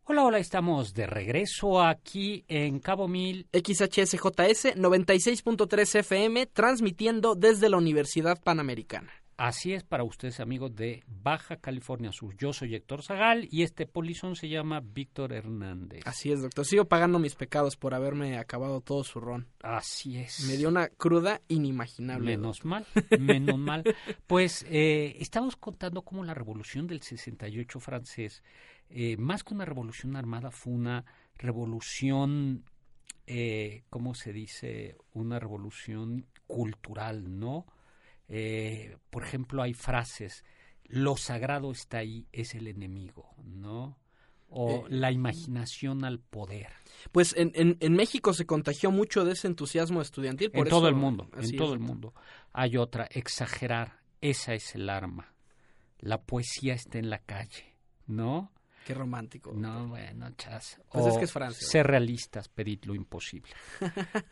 Hola, 0.04 0.22
hola. 0.22 0.28
Hola, 0.28 0.38
estamos 0.38 0.94
de 0.94 1.08
regreso 1.08 1.82
aquí 1.82 2.46
en 2.48 2.80
Cabo 2.80 3.08
Mil. 3.08 3.48
XHSJS 3.52 4.76
96.3 4.76 6.00
FM, 6.02 6.46
transmitiendo 6.46 7.34
desde 7.34 7.70
la 7.70 7.78
Universidad 7.78 8.40
Panamericana. 8.40 9.12
Así 9.38 9.72
es 9.72 9.84
para 9.84 10.04
ustedes, 10.04 10.40
amigos 10.40 10.76
de 10.76 11.04
Baja 11.06 11.58
California 11.58 12.12
Sur. 12.12 12.36
Yo 12.38 12.54
soy 12.54 12.74
Héctor 12.74 13.04
Zagal 13.04 13.48
y 13.52 13.62
este 13.62 13.86
polizón 13.86 14.36
se 14.36 14.50
llama 14.50 14.82
Víctor 14.84 15.32
Hernández. 15.32 16.02
Así 16.08 16.32
es, 16.32 16.42
doctor. 16.42 16.66
Sigo 16.66 16.86
pagando 16.86 17.20
mis 17.20 17.36
pecados 17.36 17.78
por 17.78 17.94
haberme 17.94 18.40
acabado 18.40 18.82
todo 18.82 19.04
su 19.04 19.20
ron. 19.20 19.48
Así 19.62 20.18
es. 20.18 20.40
Me 20.48 20.58
dio 20.58 20.70
una 20.70 20.88
cruda 20.88 21.40
inimaginable. 21.50 22.36
Menos 22.36 22.66
mal, 22.66 22.88
menos 23.20 23.60
mal. 23.60 23.84
Pues 24.26 24.66
eh, 24.70 25.16
estamos 25.20 25.56
contando 25.56 26.02
cómo 26.02 26.24
la 26.24 26.34
revolución 26.34 26.88
del 26.88 27.04
68 27.04 27.80
francés, 27.80 28.42
eh, 28.90 29.18
más 29.18 29.44
que 29.44 29.54
una 29.54 29.66
revolución 29.66 30.16
armada, 30.16 30.50
fue 30.50 30.74
una 30.74 31.06
revolución, 31.36 32.66
eh, 33.28 33.84
¿cómo 33.92 34.16
se 34.16 34.34
dice? 34.34 34.98
Una 35.14 35.38
revolución 35.38 36.26
cultural, 36.48 37.38
¿no? 37.38 37.68
Eh, 38.28 38.98
por 39.10 39.24
ejemplo, 39.24 39.62
hay 39.64 39.74
frases, 39.74 40.44
lo 40.86 41.16
sagrado 41.18 41.72
está 41.72 42.00
ahí, 42.00 42.28
es 42.32 42.56
el 42.56 42.68
enemigo, 42.68 43.34
¿no? 43.44 43.98
O 44.50 44.70
Eh, 44.70 44.84
la 44.90 45.12
imaginación 45.12 46.06
al 46.06 46.20
poder. 46.20 46.68
Pues 47.12 47.36
en, 47.38 47.52
en, 47.56 47.78
en 47.82 47.94
México 47.94 48.34
se 48.34 48.46
contagió 48.46 48.92
mucho 48.92 49.26
de 49.26 49.34
ese 49.34 49.48
entusiasmo 49.48 50.02
estudiantil. 50.02 50.52
Por 50.52 50.68
en 50.68 50.70
todo 50.70 50.88
el 50.88 50.96
mundo, 50.96 51.30
en 51.38 51.56
todo 51.58 51.68
es. 51.70 51.74
el 51.74 51.80
mundo. 51.80 52.14
Hay 52.54 52.78
otra, 52.78 53.08
exagerar, 53.12 54.00
esa 54.22 54.54
es 54.54 54.74
el 54.76 54.90
arma. 54.90 55.34
La 56.00 56.22
poesía 56.22 56.74
está 56.76 56.98
en 57.00 57.10
la 57.10 57.20
calle, 57.20 57.76
¿no? 58.06 58.54
Qué 58.86 58.94
romántico. 58.94 59.52
No, 59.54 59.88
bueno, 59.90 60.30
chas. 60.38 60.80
Pues 60.94 61.06
O 61.06 61.10
es 61.10 61.18
que 61.18 61.26
es 61.26 61.32
Francia. 61.34 61.68
Ser 61.68 61.86
realistas, 61.88 62.48
pedid 62.48 62.86
lo 62.86 62.96
imposible. 62.96 63.52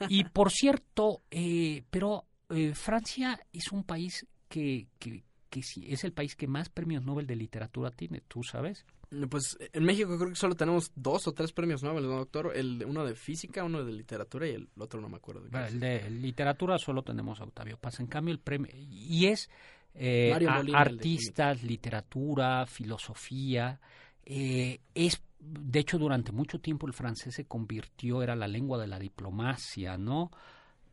y 0.07 0.23
por 0.23 0.49
cierto, 0.49 1.23
eh, 1.29 1.83
pero 1.89 2.25
eh, 2.49 2.73
Francia 2.73 3.39
es 3.51 3.71
un 3.71 3.83
país 3.83 4.25
que, 4.47 4.87
que, 4.99 5.23
que 5.49 5.63
sí, 5.63 5.85
es 5.89 6.03
el 6.03 6.13
país 6.13 6.35
que 6.35 6.47
más 6.47 6.69
premios 6.69 7.03
Nobel 7.03 7.27
de 7.27 7.35
literatura 7.35 7.91
tiene, 7.91 8.21
¿tú 8.27 8.43
sabes? 8.43 8.85
Pues 9.29 9.57
en 9.71 9.83
México 9.83 10.17
creo 10.17 10.29
que 10.29 10.35
solo 10.35 10.55
tenemos 10.55 10.91
dos 10.95 11.27
o 11.27 11.33
tres 11.33 11.53
premios 11.53 11.83
Nobel, 11.83 12.05
¿no, 12.05 12.17
doctor? 12.17 12.51
El, 12.55 12.83
uno 12.85 13.05
de 13.05 13.15
física, 13.15 13.63
uno 13.63 13.83
de 13.83 13.93
literatura 13.93 14.47
y 14.47 14.51
el 14.51 14.69
otro 14.77 14.99
no 14.99 15.09
me 15.09 15.17
acuerdo. 15.17 15.41
de 15.41 15.49
qué 15.49 15.51
Bueno, 15.51 15.67
el 15.67 15.79
de 15.79 16.09
literatura 16.09 16.77
solo 16.77 17.03
tenemos 17.03 17.39
a 17.39 17.45
Octavio 17.45 17.77
Paz. 17.77 17.99
En 17.99 18.07
cambio, 18.07 18.33
el 18.33 18.39
premio. 18.39 18.71
Y 18.75 19.27
es 19.27 19.49
eh, 19.93 20.35
Molina, 20.41 20.79
artistas, 20.79 21.63
literatura, 21.63 22.65
filosofía. 22.65 23.79
eh, 24.25 24.79
es. 24.93 25.21
De 25.39 25.79
hecho, 25.79 25.99
durante 25.99 26.31
mucho 26.31 26.59
tiempo 26.59 26.87
el 26.87 26.93
francés 26.93 27.35
se 27.35 27.45
convirtió, 27.45 28.23
era 28.23 28.35
la 28.35 28.47
lengua 28.47 28.79
de 28.79 28.87
la 28.87 28.97
diplomacia, 28.97 29.95
¿no? 29.95 30.31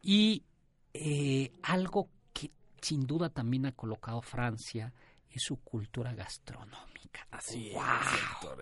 Y 0.03 0.43
eh, 0.95 1.53
algo 1.63 2.09
que 2.33 2.51
sin 2.81 3.07
duda 3.07 3.31
también 3.31 3.67
ha 3.67 3.73
colocado 3.73 4.23
Francia 4.23 4.93
es 5.31 5.43
su 5.43 5.57
cultura 5.57 6.15
gastronómica. 6.15 7.27
Así 7.31 7.71
es, 7.71 7.77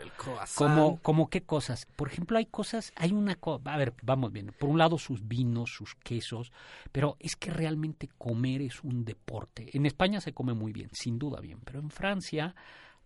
el 0.01 0.13
croissant. 0.13 0.57
Como, 0.57 1.01
como 1.01 1.29
qué 1.29 1.43
cosas. 1.43 1.87
Por 1.97 2.09
ejemplo, 2.09 2.39
hay 2.39 2.47
cosas, 2.47 2.93
hay 2.97 3.13
una 3.13 3.37
cosa, 3.37 3.73
a 3.73 3.77
ver, 3.77 3.95
vamos 4.03 4.33
bien. 4.33 4.55
Por 4.59 4.69
un 4.69 4.79
lado 4.79 4.99
sus 4.99 5.27
vinos, 5.27 5.71
sus 5.73 5.95
quesos, 5.97 6.53
pero 6.93 7.17
es 7.21 7.37
que 7.37 7.51
realmente 7.51 8.09
comer 8.19 8.63
es 8.63 8.83
un 8.83 9.05
deporte. 9.05 9.71
En 9.77 9.87
España 9.87 10.21
se 10.21 10.33
come 10.33 10.55
muy 10.55 10.73
bien, 10.73 10.91
sin 10.93 11.19
duda 11.19 11.41
bien, 11.41 11.61
pero 11.65 11.81
en 11.81 11.91
Francia 11.91 12.55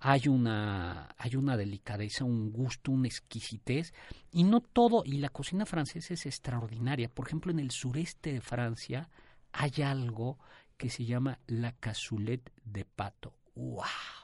hay 0.06 0.28
una, 0.28 1.14
hay 1.16 1.34
una 1.34 1.56
delicadeza, 1.56 2.24
un 2.24 2.52
gusto, 2.52 2.92
una 2.92 3.08
exquisitez, 3.08 3.94
y 4.30 4.44
no 4.44 4.60
todo, 4.60 5.02
y 5.02 5.16
la 5.16 5.30
cocina 5.30 5.64
francesa 5.64 6.12
es 6.12 6.26
extraordinaria. 6.26 7.08
Por 7.08 7.26
ejemplo, 7.26 7.50
en 7.50 7.58
el 7.58 7.70
sureste 7.70 8.34
de 8.34 8.42
Francia 8.42 9.08
hay 9.52 9.82
algo 9.82 10.38
que 10.76 10.90
se 10.90 11.06
llama 11.06 11.38
la 11.46 11.72
cassoulet 11.72 12.52
de 12.66 12.84
pato. 12.84 13.32
¡Wow! 13.54 14.23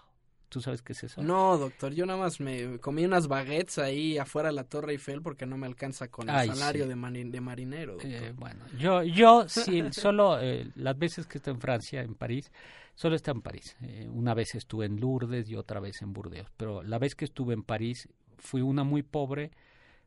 ¿Tú 0.50 0.60
sabes 0.60 0.82
qué 0.82 0.92
es 0.92 1.04
eso? 1.04 1.22
No, 1.22 1.58
doctor, 1.58 1.92
yo 1.92 2.06
nada 2.06 2.18
más 2.18 2.40
me 2.40 2.78
comí 2.80 3.04
unas 3.04 3.28
baguettes 3.28 3.78
ahí 3.78 4.16
afuera 4.18 4.48
de 4.48 4.54
la 4.54 4.64
Torre 4.64 4.92
Eiffel 4.92 5.20
porque 5.22 5.44
no 5.46 5.58
me 5.58 5.66
alcanza 5.66 6.08
con 6.10 6.30
el 6.30 6.34
Ay, 6.34 6.46
salario 6.46 6.86
sí. 6.86 6.88
de, 6.88 6.96
mani- 6.96 7.30
de 7.30 7.40
marinero, 7.40 7.96
doctor. 7.96 8.28
Eh, 8.28 8.32
bueno, 8.36 8.64
yo, 8.72 9.02
yo 9.02 9.48
sí, 9.48 9.84
solo 9.92 10.40
eh, 10.40 10.70
las 10.74 10.98
veces 10.98 11.26
que 11.26 11.38
estoy 11.38 11.52
en 11.54 11.60
Francia, 11.60 12.00
en 12.02 12.14
París, 12.14 12.50
solo 12.94 13.14
está 13.14 13.30
en 13.32 13.42
París. 13.42 13.76
Eh, 13.82 14.08
una 14.10 14.32
vez 14.34 14.54
estuve 14.54 14.86
en 14.86 14.98
Lourdes 14.98 15.50
y 15.50 15.56
otra 15.56 15.80
vez 15.80 16.00
en 16.02 16.12
Burdeos. 16.14 16.48
Pero 16.56 16.82
la 16.82 16.98
vez 16.98 17.14
que 17.14 17.26
estuve 17.26 17.52
en 17.54 17.62
París 17.62 18.08
fui 18.38 18.62
una 18.62 18.82
muy 18.84 19.02
pobre, 19.02 19.50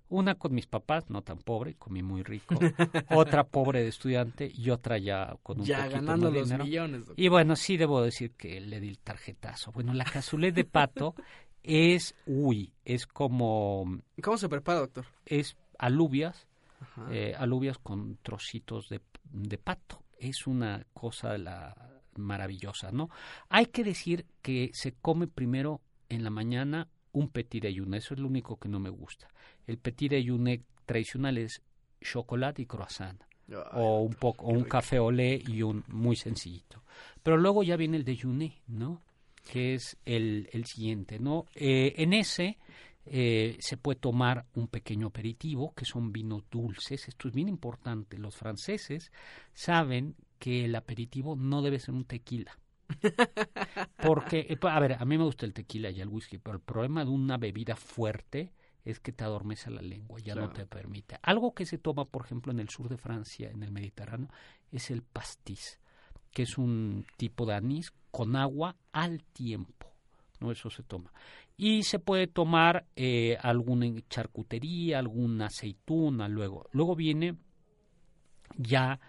una 0.09 0.35
con 0.35 0.53
mis 0.53 0.67
papás, 0.67 1.09
no 1.09 1.21
tan 1.23 1.39
pobre, 1.39 1.75
comí 1.75 2.03
muy 2.03 2.23
rico, 2.23 2.55
otra 3.09 3.43
pobre 3.45 3.81
de 3.81 3.87
estudiante 3.89 4.51
y 4.53 4.69
otra 4.69 4.97
ya 4.97 5.35
con 5.43 5.59
un 5.61 5.65
ya 5.65 5.77
poquito 5.79 5.95
ganando 5.95 6.25
más 6.27 6.33
de 6.33 6.39
los 6.39 6.47
dinero. 6.49 6.63
millones, 6.65 6.99
doctor. 7.05 7.19
Y 7.19 7.27
bueno, 7.29 7.55
sí 7.55 7.77
debo 7.77 8.01
decir 8.01 8.31
que 8.31 8.61
le 8.61 8.79
di 8.79 8.89
el 8.89 8.99
tarjetazo. 8.99 9.71
Bueno, 9.71 9.93
la 9.93 10.05
cazulet 10.05 10.53
de 10.53 10.65
pato 10.65 11.15
es, 11.63 12.15
uy, 12.25 12.73
es 12.85 13.07
como, 13.07 13.99
¿Cómo 14.21 14.37
se 14.37 14.49
prepara, 14.49 14.79
doctor? 14.79 15.05
es 15.25 15.55
alubias, 15.79 16.47
eh, 17.09 17.33
alubias 17.37 17.77
con 17.79 18.17
trocitos 18.21 18.89
de, 18.89 19.01
de 19.31 19.57
pato. 19.57 20.03
Es 20.19 20.45
una 20.47 20.85
cosa 20.93 21.31
de 21.31 21.39
la 21.39 21.75
maravillosa, 22.15 22.91
¿no? 22.91 23.09
Hay 23.49 23.65
que 23.67 23.83
decir 23.83 24.25
que 24.41 24.69
se 24.73 24.93
come 24.93 25.27
primero 25.27 25.81
en 26.09 26.23
la 26.23 26.29
mañana 26.29 26.87
un 27.13 27.30
petit 27.30 27.62
déjeuner, 27.62 27.99
eso 27.99 28.13
es 28.13 28.19
lo 28.19 28.28
único 28.28 28.58
que 28.58 28.69
no 28.69 28.80
me 28.80 28.89
gusta. 28.89 29.28
El 29.65 29.78
petit 29.78 30.10
déjeuner 30.10 30.62
tradicional 30.86 31.38
es 31.38 31.62
chocolate 32.02 32.62
y 32.62 32.65
croissant 32.65 33.23
Ay, 33.49 33.56
o 33.71 34.02
un 34.02 34.15
poco 34.15 34.47
o 34.47 34.52
un 34.52 34.65
rico. 34.65 34.69
café 34.69 34.99
olé 34.99 35.41
y 35.47 35.62
un 35.62 35.84
muy 35.88 36.15
sencillito. 36.15 36.84
Pero 37.21 37.38
luego 37.38 37.63
ya 37.63 37.78
viene 37.78 37.97
el 37.97 38.04
déjeuner, 38.04 38.54
¿no? 38.67 39.02
Que 39.52 39.76
es 39.76 39.97
el, 40.06 40.49
el 40.52 40.65
siguiente, 40.65 41.19
¿no? 41.19 41.45
Eh, 41.56 41.93
en 41.97 42.13
ese 42.13 42.58
eh, 43.06 43.58
se 43.60 43.78
puede 43.78 43.99
tomar 43.99 44.45
un 44.56 44.67
pequeño 44.67 45.08
aperitivo, 45.08 45.73
que 45.73 45.86
son 45.86 46.12
vinos 46.12 46.43
dulces. 46.49 47.08
Esto 47.08 47.28
es 47.28 47.34
bien 47.34 47.49
importante. 47.49 48.17
Los 48.17 48.36
franceses 48.36 49.12
saben 49.54 50.15
que 50.39 50.65
el 50.65 50.76
aperitivo 50.76 51.36
no 51.36 51.62
debe 51.62 51.80
ser 51.80 51.93
un 51.93 52.06
tequila. 52.06 52.58
Porque, 53.98 54.48
eh, 54.50 54.58
a 54.62 54.80
ver, 54.80 54.93
a 54.93 55.06
mí 55.06 55.17
me 55.17 55.24
gusta 55.24 55.46
el 55.46 55.54
tequila 55.54 55.89
y 55.89 56.02
el 56.02 56.10
whisky, 56.10 56.38
pero 56.38 56.58
el 56.58 56.62
problema 56.62 57.04
de 57.04 57.12
una 57.12 57.38
bebida 57.38 57.76
fuerte 57.76 58.54
es 58.86 59.00
que 59.00 59.13
te 59.13 59.24
adormece 59.24 59.72
la 59.72 59.82
lengua, 59.82 60.19
ya 60.19 60.36
no 60.36 60.50
te 60.50 60.65
permite. 60.65 61.17
Algo 61.22 61.54
que 61.54 61.65
se 61.65 61.78
toma, 61.78 62.06
por 62.06 62.26
ejemplo, 62.26 62.52
en 62.52 62.60
el 62.60 62.69
sur 62.69 62.89
de 62.89 62.98
Francia, 62.98 63.50
en 63.50 63.63
el 63.63 63.72
Mediterráneo, 63.72 64.30
es 64.72 64.91
el 64.91 65.04
pastis, 65.04 65.80
que 66.32 66.43
es 66.43 66.58
un 66.58 67.06
tipo 67.17 67.46
de 67.46 67.56
anís 67.56 67.93
con 68.12 68.36
agua 68.36 68.76
al 68.91 69.24
tiempo. 69.24 69.93
¿no? 70.41 70.52
Eso 70.52 70.69
se 70.69 70.84
toma. 70.84 71.13
Y 71.56 71.84
se 71.84 72.00
puede 72.00 72.28
tomar 72.28 72.86
eh, 72.96 73.38
alguna 73.41 73.88
charcutería, 74.10 75.00
alguna 75.00 75.46
aceituna, 75.46 76.28
luego. 76.28 76.67
Luego 76.74 76.96
viene 76.96 77.38
ya 78.58 79.00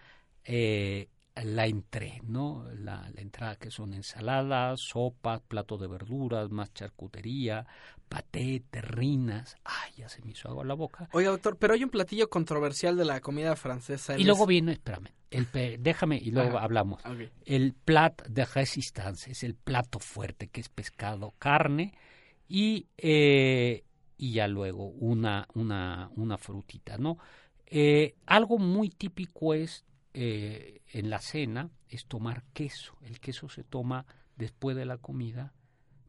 eh, 0.44 1.08
la 1.42 1.66
entrée, 1.66 2.20
¿no? 2.22 2.64
La, 2.78 3.10
la 3.12 3.20
entrada 3.20 3.56
que 3.56 3.70
son 3.70 3.92
ensaladas, 3.92 4.80
sopas, 4.80 5.40
platos 5.40 5.80
de 5.80 5.88
verduras, 5.88 6.50
más 6.50 6.72
charcutería, 6.72 7.66
paté, 8.08 8.62
terrinas. 8.70 9.56
Ay, 9.64 9.92
ya 9.96 10.08
se 10.08 10.22
me 10.22 10.30
hizo 10.30 10.48
agua 10.48 10.64
la 10.64 10.74
boca. 10.74 11.08
Oiga, 11.12 11.30
doctor, 11.30 11.56
pero 11.56 11.74
hay 11.74 11.82
un 11.82 11.90
platillo 11.90 12.30
controversial 12.30 12.96
de 12.96 13.04
la 13.04 13.20
comida 13.20 13.56
francesa. 13.56 14.16
Y 14.16 14.24
luego 14.24 14.46
viene, 14.46 14.72
espérame, 14.72 15.08
el 15.30 15.46
pe- 15.46 15.76
déjame 15.78 16.18
y 16.18 16.30
luego 16.30 16.56
Ajá. 16.56 16.64
hablamos. 16.66 17.02
El 17.44 17.74
plat 17.74 18.22
de 18.28 18.44
résistance 18.44 19.32
es 19.32 19.42
el 19.42 19.54
plato 19.56 19.98
fuerte 19.98 20.46
que 20.48 20.60
es 20.60 20.68
pescado, 20.68 21.34
carne 21.38 21.94
y, 22.48 22.86
eh, 22.96 23.82
y 24.16 24.34
ya 24.34 24.46
luego 24.46 24.86
una, 24.86 25.48
una, 25.54 26.10
una 26.14 26.38
frutita, 26.38 26.96
¿no? 26.96 27.18
Eh, 27.66 28.14
algo 28.26 28.58
muy 28.58 28.88
típico 28.88 29.52
es 29.52 29.84
eh, 30.14 30.80
en 30.92 31.10
la 31.10 31.20
cena 31.20 31.70
es 31.88 32.06
tomar 32.06 32.44
queso. 32.52 32.96
El 33.02 33.20
queso 33.20 33.48
se 33.48 33.64
toma 33.64 34.06
después 34.36 34.76
de 34.76 34.84
la 34.86 34.96
comida, 34.98 35.52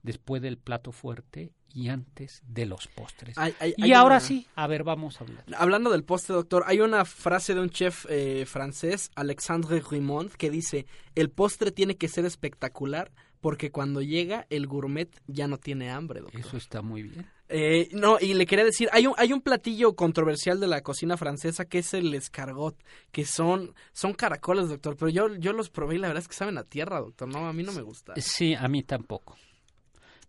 después 0.04 0.42
del 0.42 0.58
plato 0.58 0.92
fuerte 0.92 1.52
y 1.74 1.90
antes 1.90 2.42
de 2.48 2.66
los 2.66 2.88
postres. 2.88 3.38
Hay- 3.38 3.54
hay- 3.60 3.74
y 3.78 3.84
hay 3.86 3.94
ahora 3.94 4.16
una- 4.16 4.20
sí, 4.22 4.48
a 4.56 4.68
ver, 4.68 4.84
vamos 4.84 5.20
a 5.20 5.26
hablar. 5.26 5.44
Hablando 5.58 5.92
del 5.92 6.04
postre, 6.04 6.36
doctor, 6.36 6.64
hay 6.68 6.80
una 6.80 7.04
frase 7.04 7.54
de 7.54 7.60
un 7.62 7.70
chef 7.70 8.06
eh, 8.10 8.46
francés, 8.46 9.12
Alexandre 9.16 9.82
Rimond, 9.90 10.32
que 10.32 10.50
dice, 10.50 10.86
el 11.16 11.30
postre 11.32 11.72
tiene 11.72 11.98
que 11.98 12.08
ser 12.08 12.24
espectacular 12.26 13.12
porque 13.42 13.72
cuando 13.72 14.02
llega 14.02 14.48
el 14.50 14.68
gourmet 14.68 15.10
ya 15.28 15.48
no 15.48 15.58
tiene 15.58 15.90
hambre, 15.92 16.22
doctor. 16.22 16.40
Eso 16.40 16.58
está 16.58 16.82
muy 16.82 17.04
bien. 17.04 17.28
Eh, 17.48 17.90
no, 17.92 18.18
y 18.20 18.34
le 18.34 18.46
quería 18.46 18.66
decir, 18.66 18.90
hay 18.92 19.06
un, 19.08 19.14
hay 19.18 19.32
un 19.32 19.42
platillo 19.42 19.96
controversial 19.96 20.60
de 20.60 20.68
la 20.68 20.82
cocina 20.82 21.16
francesa 21.16 21.66
que 21.66 21.80
es 21.80 21.94
el 21.94 22.14
escargot, 22.14 22.76
que 23.12 23.24
son, 23.26 23.76
son 23.94 24.14
caracoles, 24.14 24.70
doctor, 24.70 24.96
pero 24.98 25.10
yo, 25.10 25.36
yo 25.36 25.54
los 25.54 25.70
probé 25.70 25.96
y 25.96 25.98
la 26.00 26.08
verdad 26.08 26.24
es 26.24 26.28
que 26.28 26.34
saben 26.36 26.58
a 26.58 26.64
tierra, 26.64 27.00
doctor, 27.00 27.28
no, 27.28 27.48
a 27.48 27.54
mí 27.54 27.62
no 27.64 27.72
me 27.72 27.84
gusta. 27.84 28.14
Sí, 28.18 28.56
a 28.56 28.68
mí 28.68 28.82
tampoco. 28.84 29.38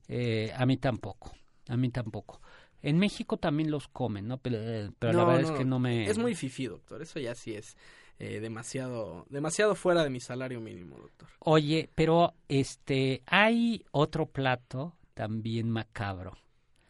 Eh, 0.09 0.53
a 0.55 0.67
mí 0.67 0.77
tampoco. 0.77 1.33
A 1.69 1.77
mí 1.77 1.89
tampoco. 1.91 2.41
En 2.83 2.99
México 2.99 3.39
también 3.39 3.71
los 3.71 3.89
comen, 3.89 4.29
¿no? 4.29 4.39
Pero, 4.39 4.59
la 5.01 5.13
No, 5.13 5.27
verdad 5.27 5.41
es 5.41 5.51
que 5.59 5.65
no 5.65 5.79
me... 5.79 6.05
Es 6.09 6.19
muy 6.19 6.35
fifí, 6.35 6.67
doctor. 6.67 7.03
Eso 7.03 7.19
ya 7.19 7.35
sí 7.35 7.55
es 7.55 7.77
eh, 8.19 8.41
demasiado, 8.41 9.27
demasiado 9.31 9.75
fuera 9.75 10.05
de 10.05 10.11
mi 10.11 10.21
salario 10.21 10.61
mínimo, 10.61 10.97
doctor. 10.99 11.29
Oye, 11.41 11.91
pero 11.95 12.35
este, 12.49 13.23
hay 13.27 13.85
otro 13.91 14.27
plato 14.27 14.95
también 15.15 15.71
macabro, 15.71 16.37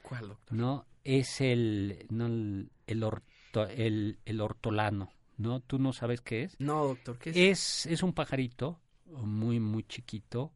¿Cuál, 0.08 0.28
doctor? 0.28 0.56
¿no? 0.56 0.86
Es 1.04 1.40
el, 1.40 2.06
no, 2.10 2.26
el, 2.26 2.70
el, 2.86 3.02
orto- 3.02 3.68
el, 3.68 4.18
el 4.24 4.40
ortolano, 4.40 5.12
¿no? 5.36 5.60
¿Tú 5.60 5.78
no 5.78 5.92
sabes 5.92 6.20
qué 6.20 6.44
es? 6.44 6.56
No, 6.60 6.84
doctor, 6.86 7.18
¿qué 7.18 7.30
es? 7.30 7.36
Es, 7.36 7.86
es 7.86 8.02
un 8.02 8.12
pajarito 8.12 8.80
muy, 9.06 9.60
muy 9.60 9.82
chiquito, 9.84 10.52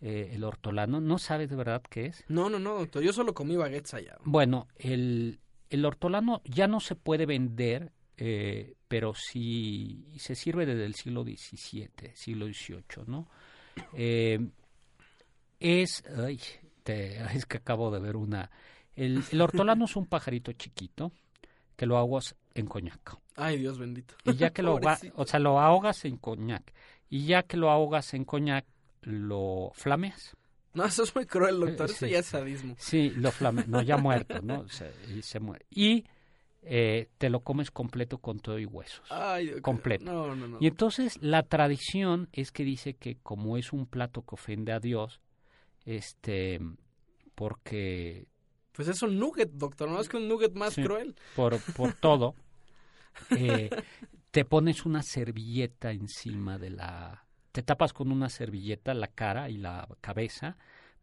eh, 0.00 0.30
el 0.32 0.44
ortolano. 0.44 1.00
¿No 1.00 1.18
sabes 1.18 1.48
de 1.50 1.56
verdad 1.56 1.82
qué 1.88 2.06
es? 2.06 2.24
No, 2.28 2.48
no, 2.50 2.58
no, 2.58 2.74
doctor. 2.78 3.02
Yo 3.02 3.12
solo 3.12 3.34
comí 3.34 3.56
baguettes 3.56 3.94
allá. 3.94 4.16
Bueno, 4.24 4.68
el, 4.76 5.40
el 5.70 5.84
ortolano 5.84 6.42
ya 6.44 6.66
no 6.68 6.80
se 6.80 6.94
puede 6.94 7.24
vender, 7.26 7.92
eh, 8.18 8.74
pero 8.88 9.14
sí 9.14 10.06
se 10.18 10.34
sirve 10.34 10.64
desde 10.66 10.84
el 10.86 10.94
siglo 10.94 11.22
XVII, 11.24 12.12
siglo 12.14 12.46
XVIII, 12.46 13.04
¿no? 13.06 13.28
Eh, 13.94 14.38
es, 15.60 16.04
ay, 16.16 16.40
te- 16.82 17.16
es 17.36 17.46
que 17.46 17.56
acabo 17.58 17.90
de 17.90 18.00
ver 18.00 18.16
una. 18.16 18.50
El, 18.96 19.22
el 19.30 19.40
ortolano 19.40 19.84
es 19.84 19.94
un 19.96 20.06
pajarito 20.06 20.52
chiquito 20.52 21.12
que 21.76 21.86
lo 21.86 21.96
ahogas 21.98 22.34
en 22.54 22.66
coñac. 22.66 23.18
Ay, 23.36 23.58
Dios 23.58 23.78
bendito. 23.78 24.14
Y 24.24 24.34
ya 24.34 24.50
que 24.50 24.62
lo, 24.62 24.80
o 25.14 25.26
sea, 25.26 25.38
lo 25.38 25.60
ahogas 25.60 26.04
en 26.04 26.16
coñac. 26.16 26.72
Y 27.08 27.26
ya 27.26 27.42
que 27.42 27.56
lo 27.56 27.70
ahogas 27.70 28.14
en 28.14 28.24
coñac, 28.24 28.64
lo 29.02 29.70
flameas. 29.74 30.36
No, 30.72 30.84
eso 30.84 31.04
es 31.04 31.14
muy 31.14 31.26
cruel, 31.26 31.60
doctor. 31.60 31.88
Eh, 31.88 31.92
Eso 31.92 32.06
sí. 32.06 32.10
ya 32.12 32.18
es 32.18 32.26
sadismo. 32.26 32.74
Sí, 32.78 33.10
lo 33.16 33.30
flameas. 33.30 33.68
No, 33.68 33.80
ya 33.80 33.96
muerto, 33.96 34.42
¿no? 34.42 34.68
Se, 34.68 34.92
y 35.14 35.22
se 35.22 35.40
muere. 35.40 35.64
Y 35.70 36.04
eh, 36.62 37.08
te 37.16 37.30
lo 37.30 37.40
comes 37.40 37.70
completo 37.70 38.18
con 38.18 38.40
todo 38.40 38.58
y 38.58 38.66
huesos. 38.66 39.06
Ay. 39.10 39.60
Completo. 39.62 40.04
No, 40.04 40.34
no, 40.34 40.48
no. 40.48 40.58
Y 40.60 40.66
entonces 40.66 41.16
la 41.22 41.44
tradición 41.44 42.28
es 42.32 42.52
que 42.52 42.64
dice 42.64 42.94
que 42.94 43.16
como 43.22 43.56
es 43.56 43.72
un 43.72 43.86
plato 43.86 44.22
que 44.22 44.34
ofende 44.34 44.72
a 44.72 44.80
Dios, 44.80 45.20
este, 45.86 46.60
porque 47.34 48.26
Pues 48.76 48.88
es 48.88 49.02
un 49.02 49.18
nugget, 49.18 49.50
doctor. 49.52 49.88
No 49.88 50.00
es 50.00 50.08
que 50.08 50.18
un 50.18 50.28
nugget 50.28 50.54
más 50.54 50.74
Sí. 50.74 50.82
cruel. 50.82 51.16
por, 51.34 51.58
por 51.74 51.94
todo, 51.94 52.34
eh, 53.30 53.70
te 54.30 54.44
pones 54.44 54.84
una 54.86 55.02
servilleta 55.02 55.90
encima 55.92 56.58
de 56.58 56.70
la... 56.70 57.24
Te 57.52 57.62
tapas 57.62 57.92
con 57.94 58.12
una 58.12 58.28
servilleta 58.28 58.92
la 58.92 59.06
cara 59.08 59.48
y 59.48 59.56
la 59.56 59.88
cabeza 60.02 60.56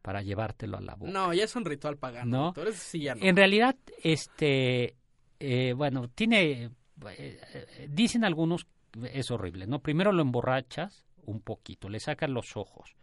para 0.03 0.21
llevártelo 0.21 0.77
a 0.77 0.81
la 0.81 0.95
boca. 0.95 1.11
No, 1.11 1.33
ya 1.33 1.45
es 1.45 1.55
un 1.55 1.65
ritual 1.65 1.97
pagano, 1.97 2.29
No. 2.37 2.43
doctor. 2.45 2.67
Eso 2.67 2.77
sí 2.83 2.99
ya 3.01 3.15
no. 3.15 3.23
En 3.25 3.35
realidad, 3.35 3.75
este, 4.03 4.95
eh, 5.39 5.73
bueno, 5.75 6.09
tiene, 6.09 6.69
eh, 7.07 7.87
dicen 7.89 8.23
algunos, 8.23 8.67
es 9.11 9.31
horrible, 9.31 9.65
¿no? 9.65 9.79
Primero 9.79 10.11
lo 10.11 10.21
emborrachas 10.21 11.05
un 11.25 11.39
poquito, 11.41 11.89
le 11.89 11.99
sacas 11.99 12.29
los 12.29 12.55
ojos, 12.57 12.95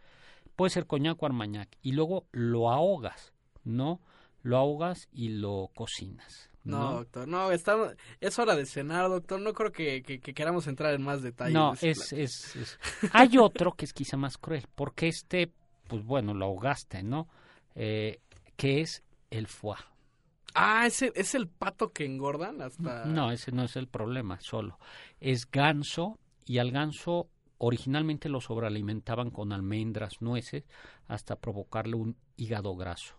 puede 0.55 0.69
ser 0.69 0.85
coñac 0.85 1.21
o 1.21 1.25
armañac, 1.25 1.69
y 1.81 1.91
luego 1.91 2.27
lo 2.31 2.69
ahogas, 2.71 3.33
¿no? 3.65 3.99
Lo 4.43 4.57
ahogas 4.57 5.07
y 5.11 5.29
lo 5.29 5.69
cocinas. 5.75 6.49
No, 6.63 6.79
No, 6.79 6.91
doctor, 6.97 7.27
no, 7.27 7.51
estamos, 7.51 7.93
es 8.19 8.37
hora 8.37 8.55
de 8.55 8.65
cenar, 8.65 9.09
doctor. 9.09 9.39
No 9.41 9.53
creo 9.53 9.71
que, 9.71 10.03
que- 10.03 10.19
que 10.19 10.33
queramos 10.33 10.67
entrar 10.67 10.93
en 10.93 11.01
más 11.01 11.21
detalles. 11.23 11.53
No, 11.55 11.73
de 11.81 11.89
es, 11.91 12.11
es- 12.13 12.79
Hay 13.13 13.37
otro 13.37 13.71
que 13.73 13.85
es 13.85 13.93
quizá 13.93 14.15
más 14.17 14.37
cruel, 14.37 14.67
porque 14.75 15.07
este, 15.07 15.51
pues 15.87 16.03
bueno, 16.05 16.33
lo 16.33 16.45
ahogaste, 16.45 17.01
¿no? 17.03 17.27
Eh, 17.75 18.19
que 18.57 18.81
es 18.81 19.03
el 19.31 19.47
foie. 19.47 19.77
Ah, 20.53 20.85
¿ese, 20.85 21.11
¿es 21.15 21.33
el 21.33 21.47
pato 21.47 21.93
que 21.93 22.05
engordan 22.05 22.61
hasta...? 22.61 23.05
No, 23.05 23.31
ese 23.31 23.51
no 23.53 23.63
es 23.63 23.75
el 23.77 23.87
problema, 23.87 24.39
solo. 24.41 24.77
Es 25.19 25.49
ganso 25.49 26.19
y 26.45 26.57
al 26.57 26.71
ganso 26.71 27.29
originalmente 27.57 28.27
lo 28.27 28.41
sobrealimentaban 28.41 29.29
con 29.31 29.53
almendras, 29.53 30.21
nueces, 30.21 30.65
hasta 31.07 31.37
provocarle 31.37 31.95
un 31.95 32.17
hígado 32.35 32.75
graso. 32.75 33.15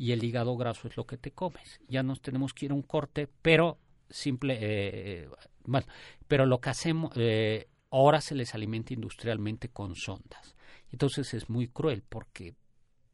Y 0.00 0.12
el 0.12 0.24
hígado 0.24 0.56
graso 0.56 0.88
es 0.88 0.96
lo 0.96 1.04
que 1.06 1.18
te 1.18 1.30
comes. 1.32 1.78
Ya 1.86 2.02
nos 2.02 2.22
tenemos 2.22 2.54
que 2.54 2.64
ir 2.64 2.70
a 2.70 2.74
un 2.74 2.80
corte, 2.80 3.28
pero 3.42 3.76
simple, 4.08 4.56
eh, 4.58 5.28
bueno, 5.66 5.86
pero 6.26 6.46
lo 6.46 6.58
que 6.58 6.70
hacemos, 6.70 7.12
eh, 7.16 7.68
ahora 7.90 8.22
se 8.22 8.34
les 8.34 8.54
alimenta 8.54 8.94
industrialmente 8.94 9.68
con 9.68 9.94
sondas. 9.94 10.56
Entonces 10.90 11.34
es 11.34 11.50
muy 11.50 11.68
cruel 11.68 12.02
porque 12.08 12.54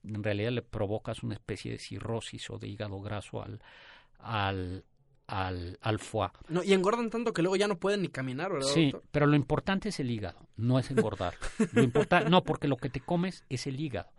en 0.04 0.22
realidad 0.22 0.52
le 0.52 0.62
provocas 0.62 1.24
una 1.24 1.34
especie 1.34 1.72
de 1.72 1.78
cirrosis 1.78 2.48
o 2.50 2.58
de 2.58 2.68
hígado 2.68 3.00
graso 3.00 3.42
al, 3.42 3.60
al, 4.20 4.84
al, 5.26 5.80
al 5.82 5.98
foie. 5.98 6.30
No, 6.48 6.62
y 6.62 6.72
engordan 6.72 7.10
tanto 7.10 7.32
que 7.32 7.42
luego 7.42 7.56
ya 7.56 7.66
no 7.66 7.80
pueden 7.80 8.02
ni 8.02 8.08
caminar, 8.10 8.52
¿verdad, 8.52 8.68
Sí, 8.68 8.92
doctor? 8.92 9.08
pero 9.10 9.26
lo 9.26 9.34
importante 9.34 9.88
es 9.88 9.98
el 9.98 10.08
hígado, 10.08 10.46
no 10.54 10.78
es 10.78 10.88
engordarlo. 10.92 11.40
Lo 11.72 11.82
importa, 11.82 12.20
no, 12.20 12.44
porque 12.44 12.68
lo 12.68 12.76
que 12.76 12.90
te 12.90 13.00
comes 13.00 13.44
es 13.48 13.66
el 13.66 13.80
hígado. 13.80 14.10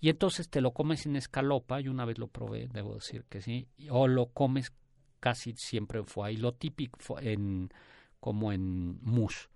Y 0.00 0.10
entonces 0.10 0.48
te 0.48 0.60
lo 0.60 0.72
comes 0.72 1.06
en 1.06 1.16
escalopa, 1.16 1.80
y 1.80 1.88
una 1.88 2.04
vez 2.04 2.18
lo 2.18 2.28
probé, 2.28 2.68
debo 2.72 2.94
decir 2.94 3.24
que 3.28 3.40
sí, 3.40 3.66
o 3.90 4.06
lo 4.06 4.26
comes 4.26 4.72
casi 5.20 5.54
siempre 5.54 6.04
foie, 6.04 6.34
y 6.34 6.36
lo 6.36 6.52
típico 6.52 6.98
fue 7.00 7.32
en, 7.32 7.70
como 8.20 8.52
en 8.52 8.98
mousse, 9.02 9.48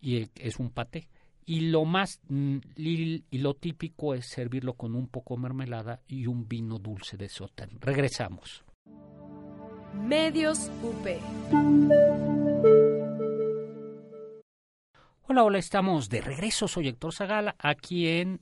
y 0.00 0.28
es 0.34 0.58
un 0.58 0.70
paté. 0.70 1.08
Y 1.46 1.60
lo 1.70 1.84
más, 1.84 2.20
mm, 2.28 2.56
y, 2.76 3.24
y 3.30 3.38
lo 3.38 3.54
típico 3.54 4.14
es 4.14 4.26
servirlo 4.26 4.74
con 4.74 4.94
un 4.94 5.08
poco 5.08 5.36
de 5.36 5.42
mermelada 5.42 6.00
y 6.08 6.26
un 6.26 6.48
vino 6.48 6.78
dulce 6.78 7.16
de 7.16 7.28
sótano. 7.28 7.78
Regresamos. 7.80 8.64
Medios 9.94 10.70
UP. 10.82 11.06
Hola, 15.26 15.44
hola, 15.44 15.58
estamos 15.58 16.08
de 16.08 16.20
regreso. 16.20 16.66
Soy 16.66 16.88
Héctor 16.88 17.14
Zagala, 17.14 17.54
aquí 17.58 18.08
en 18.08 18.40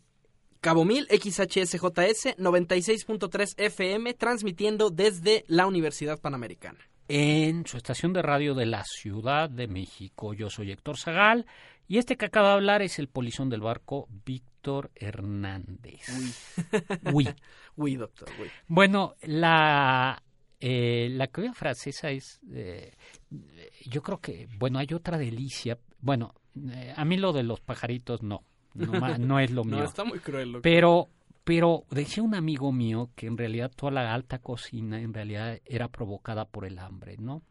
Cabo 0.63 0.85
Mil, 0.85 1.09
XHSJS, 1.11 2.37
96.3 2.39 3.55
FM, 3.57 4.15
transmitiendo 4.15 4.91
desde 4.91 5.45
la 5.49 5.67
Universidad 5.67 6.21
Panamericana. 6.21 6.79
en 7.09 7.67
su 7.67 7.77
estación 7.77 8.13
de 8.13 8.23
radio 8.23 8.55
de 8.55 8.67
la 8.67 8.85
Ciudad 8.85 9.51
de 9.51 9.67
México. 9.67 10.35
Yo 10.35 10.51
soy 10.51 10.71
Héctor 10.71 10.99
Zagal 10.99 11.47
y 11.89 11.99
este 11.99 12.17
que 12.17 12.27
acaba 12.27 12.51
de 12.51 12.55
hablar 12.55 12.81
es 12.81 13.01
el 13.01 13.09
polizón 13.09 13.51
del 13.51 13.61
barco 13.61 14.07
Víctor 14.25 14.93
Hernández. 14.95 16.03
Uy. 17.13 17.29
Uy, 17.77 17.97
doctor, 17.97 18.29
uy. 18.41 18.49
Bueno, 18.69 19.17
la, 19.23 20.23
eh, 20.61 21.09
la 21.11 21.27
comida 21.27 21.55
francesa 21.55 22.11
es, 22.11 22.41
eh, 22.53 22.93
yo 23.85 24.01
creo 24.01 24.21
que, 24.21 24.47
bueno, 24.59 24.79
hay 24.79 24.95
otra 24.95 25.19
delicia. 25.19 25.77
Bueno, 25.99 26.37
eh, 26.71 26.95
a 26.97 27.05
mí 27.05 27.17
lo 27.17 27.33
de 27.33 27.43
los 27.43 27.61
pajaritos 27.61 28.23
no, 28.23 28.45
no, 28.75 29.39
es 29.39 29.51
lo 29.51 29.65
mío. 29.65 29.79
No, 29.79 29.85
está 29.85 30.05
muy 30.05 30.19
cruel, 30.19 30.53
doctor. 30.53 30.63
Pero, 30.63 31.09
pero 31.45 31.85
decía 31.91 32.23
un 32.23 32.35
amigo 32.35 32.73
mío 32.73 33.11
que 33.15 33.27
en 33.27 33.37
realidad 33.37 33.71
toda 33.75 33.93
la 33.93 34.13
alta 34.15 34.39
cocina 34.39 35.01
en 35.01 35.13
realidad 35.15 35.59
era 35.65 35.89
provocada 35.89 36.45
por 36.47 36.65
el 36.65 36.79
hambre, 36.79 37.17
¿no? 37.19 37.43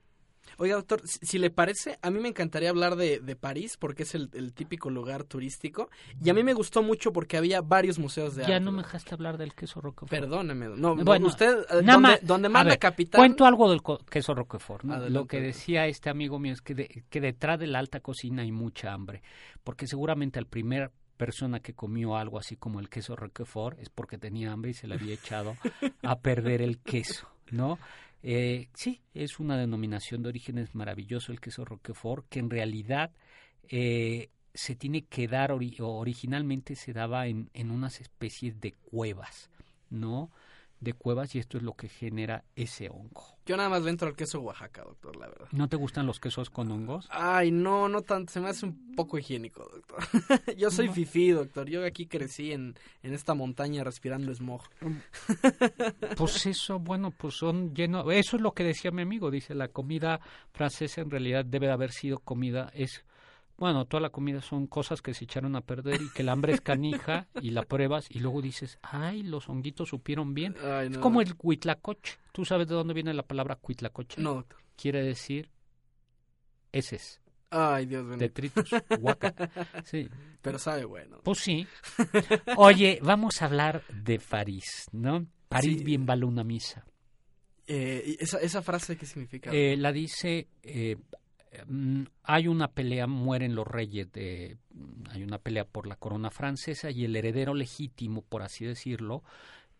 Oiga, 0.57 0.75
doctor, 0.75 1.01
si, 1.05 1.37
le 1.39 1.49
parece, 1.49 1.97
a 2.01 2.09
mí 2.11 2.19
me 2.19 2.27
encantaría 2.27 2.69
hablar 2.71 2.95
de, 2.95 3.19
de 3.19 3.35
París 3.35 3.77
porque 3.79 4.03
es 4.03 4.15
el, 4.15 4.29
el 4.33 4.53
típico 4.53 4.89
lugar 4.89 5.23
turístico 5.23 5.89
y 6.21 6.29
a 6.29 6.33
mí 6.33 6.43
me 6.43 6.53
gustó 6.53 6.83
mucho 6.83 7.13
porque 7.13 7.37
había 7.37 7.61
varios 7.61 7.99
museos 7.99 8.35
de 8.35 8.41
Ya 8.43 8.55
arte. 8.55 8.65
no 8.65 8.71
me 8.71 8.79
dejaste 8.81 9.13
hablar 9.13 9.37
del 9.37 9.53
queso 9.53 9.79
Roquefort. 9.81 10.09
Perdóneme. 10.11 10.67
No, 10.75 10.95
Bueno, 10.95 11.27
usted, 11.27 11.59
eh, 11.69 11.81
Nada 11.83 11.93
donde, 11.93 11.97
más, 11.99 12.19
donde 12.25 12.47
a 12.47 12.49
manda 12.49 12.69
ver, 12.71 12.79
capitán... 12.79 13.19
Cuento 13.19 13.45
algo 13.45 13.69
del 13.69 13.81
queso 14.09 14.33
Roquefort. 14.33 14.83
¿no? 14.83 14.93
Adelante, 14.95 15.13
Lo 15.13 15.25
que 15.25 15.39
decía 15.41 15.85
este 15.87 16.09
amigo 16.09 16.37
mío 16.37 16.53
es 16.53 16.61
que, 16.61 16.75
de- 16.75 17.03
que 17.09 17.21
detrás 17.21 17.57
de 17.59 17.67
la 17.67 17.79
alta 17.79 17.99
cocina 18.01 18.41
hay 18.41 18.51
mucha 18.51 18.91
hambre, 18.91 19.21
porque 19.63 19.87
seguramente 19.87 20.37
al 20.37 20.47
primer 20.47 20.91
persona 21.21 21.59
que 21.59 21.75
comió 21.75 22.17
algo 22.17 22.39
así 22.39 22.55
como 22.55 22.79
el 22.79 22.89
queso 22.89 23.15
Roquefort 23.15 23.77
es 23.77 23.91
porque 23.91 24.17
tenía 24.17 24.51
hambre 24.51 24.71
y 24.71 24.73
se 24.73 24.87
le 24.87 24.95
había 24.95 25.13
echado 25.13 25.55
a 26.01 26.17
perder 26.19 26.63
el 26.63 26.79
queso, 26.79 27.27
¿no? 27.51 27.77
Eh, 28.23 28.69
sí, 28.73 29.01
es 29.13 29.39
una 29.39 29.55
denominación 29.55 30.23
de 30.23 30.29
orígenes 30.29 30.73
maravilloso 30.73 31.31
el 31.31 31.39
queso 31.39 31.63
Roquefort, 31.63 32.25
que 32.27 32.39
en 32.39 32.49
realidad 32.49 33.11
eh, 33.69 34.31
se 34.55 34.75
tiene 34.75 35.03
que 35.03 35.27
dar, 35.27 35.51
originalmente 35.51 36.75
se 36.75 36.91
daba 36.91 37.27
en, 37.27 37.51
en 37.53 37.69
unas 37.69 38.01
especies 38.01 38.59
de 38.59 38.71
cuevas, 38.73 39.51
¿no? 39.91 40.31
De 40.81 40.93
cuevas 40.93 41.33
y 41.35 41.39
esto 41.39 41.57
es 41.57 41.63
lo 41.63 41.73
que 41.73 41.87
genera 41.87 42.43
ese 42.55 42.89
hongo. 42.89 43.23
Yo 43.45 43.55
nada 43.55 43.69
más 43.69 43.83
le 43.83 43.91
entro 43.91 44.07
al 44.07 44.15
queso 44.15 44.39
Oaxaca, 44.41 44.83
doctor, 44.83 45.15
la 45.15 45.27
verdad. 45.27 45.47
¿No 45.51 45.69
te 45.69 45.75
gustan 45.75 46.05
los 46.07 46.19
quesos 46.19 46.49
con 46.49 46.71
hongos? 46.71 47.07
Ay, 47.11 47.51
no, 47.51 47.87
no 47.87 48.01
tanto, 48.01 48.33
se 48.33 48.39
me 48.39 48.49
hace 48.49 48.65
un 48.65 48.93
poco 48.95 49.17
higiénico, 49.19 49.63
doctor. 49.71 49.99
Yo 50.57 50.71
soy 50.71 50.87
No. 50.87 50.93
fifí, 50.93 51.29
doctor. 51.29 51.69
Yo 51.69 51.85
aquí 51.85 52.07
crecí 52.07 52.51
en, 52.51 52.75
en 53.03 53.13
esta 53.13 53.33
montaña 53.35 53.83
respirando 53.83 54.33
smog. 54.33 54.63
Pues 56.17 56.45
eso, 56.45 56.79
bueno, 56.79 57.11
pues 57.11 57.35
son 57.35 57.73
llenos. 57.73 58.05
Eso 58.11 58.35
es 58.37 58.41
lo 58.41 58.53
que 58.53 58.63
decía 58.63 58.91
mi 58.91 59.01
amigo. 59.01 59.31
Dice, 59.31 59.53
la 59.55 59.67
comida 59.67 60.19
francesa 60.51 61.01
en 61.01 61.09
realidad 61.11 61.45
debe 61.45 61.67
de 61.67 61.73
haber 61.73 61.91
sido 61.91 62.19
comida, 62.19 62.71
es 62.73 63.03
Bueno, 63.61 63.85
toda 63.85 64.01
la 64.01 64.09
comida 64.09 64.41
son 64.41 64.65
cosas 64.65 65.03
que 65.03 65.13
se 65.13 65.25
echaron 65.25 65.55
a 65.55 65.61
perder 65.61 66.01
y 66.01 66.09
que 66.09 66.23
el 66.23 66.29
hambre 66.29 66.51
es 66.53 66.61
canija 66.61 67.27
y 67.39 67.51
la 67.51 67.61
pruebas 67.61 68.07
y 68.09 68.17
luego 68.17 68.41
dices, 68.41 68.79
ay, 68.81 69.21
los 69.21 69.49
honguitos 69.49 69.89
supieron 69.89 70.33
bien. 70.33 70.55
Ay, 70.63 70.87
Es 70.89 70.97
como 70.97 71.21
el 71.21 71.35
huitlacoche. 71.39 72.17
¿Tú 72.31 72.43
sabes 72.43 72.67
de 72.67 72.73
dónde 72.73 72.95
viene 72.95 73.13
la 73.13 73.21
palabra 73.21 73.59
huitlacoche? 73.61 74.19
No. 74.19 74.47
Quiere 74.75 75.03
decir 75.03 75.47
heces, 76.71 77.21
Ay, 77.51 77.85
Dios 77.85 78.03
mío. 78.03 78.17
detritus, 78.17 78.71
guaca. 78.99 79.31
Sí, 79.85 80.09
Pero 80.41 80.57
sabe 80.57 80.85
bueno. 80.85 81.19
pues 81.23 81.37
sí. 81.37 81.67
Oye, 82.57 82.99
vamos 83.03 83.43
a 83.43 83.45
hablar 83.45 83.83
de 83.93 84.19
París, 84.19 84.87
¿no? 84.91 85.27
París 85.49 85.77
Sí. 85.77 85.83
bien 85.83 86.07
vale 86.07 86.25
una 86.25 86.43
misa. 86.43 86.83
Eh, 87.67 88.03
¿y 88.19 88.23
esa, 88.23 88.39
¿Esa 88.39 88.63
frase 88.63 88.97
qué 88.97 89.05
significa? 89.05 89.51
Eh, 89.53 89.77
la 89.77 89.91
dice, 89.91 90.47
eh, 90.63 90.97
hay 92.23 92.47
una 92.47 92.69
pelea, 92.69 93.07
mueren 93.07 93.55
los 93.55 93.67
reyes, 93.67 94.11
de, 94.11 94.57
hay 95.09 95.23
una 95.23 95.37
pelea 95.37 95.65
por 95.65 95.87
la 95.87 95.95
corona 95.95 96.29
francesa 96.29 96.91
y 96.91 97.05
el 97.05 97.15
heredero 97.15 97.53
legítimo, 97.53 98.21
por 98.21 98.41
así 98.41 98.65
decirlo, 98.65 99.23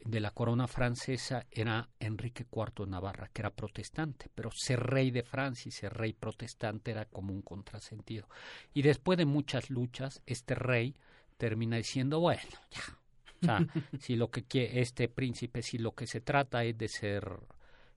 de 0.03 0.19
la 0.19 0.31
corona 0.31 0.67
francesa 0.67 1.45
era 1.51 1.87
Enrique 1.99 2.45
IV 2.51 2.85
de 2.85 2.91
Navarra, 2.91 3.29
que 3.31 3.41
era 3.41 3.51
protestante, 3.51 4.29
pero 4.33 4.49
ser 4.51 4.79
rey 4.79 5.11
de 5.11 5.23
Francia 5.23 5.69
y 5.69 5.71
ser 5.71 5.93
rey 5.93 6.13
protestante 6.13 6.91
era 6.91 7.05
como 7.05 7.33
un 7.33 7.41
contrasentido. 7.41 8.27
Y 8.73 8.81
después 8.81 9.17
de 9.17 9.25
muchas 9.25 9.69
luchas, 9.69 10.21
este 10.25 10.55
rey 10.55 10.95
termina 11.37 11.77
diciendo, 11.77 12.19
bueno, 12.19 12.41
ya. 12.71 12.97
O 13.41 13.45
sea, 13.45 13.59
si 13.99 14.15
lo 14.15 14.29
que 14.29 14.43
quiere 14.43 14.81
este 14.81 15.07
príncipe, 15.07 15.61
si 15.61 15.77
lo 15.77 15.93
que 15.93 16.07
se 16.07 16.21
trata 16.21 16.63
es 16.63 16.77
de 16.77 16.87
ser 16.87 17.39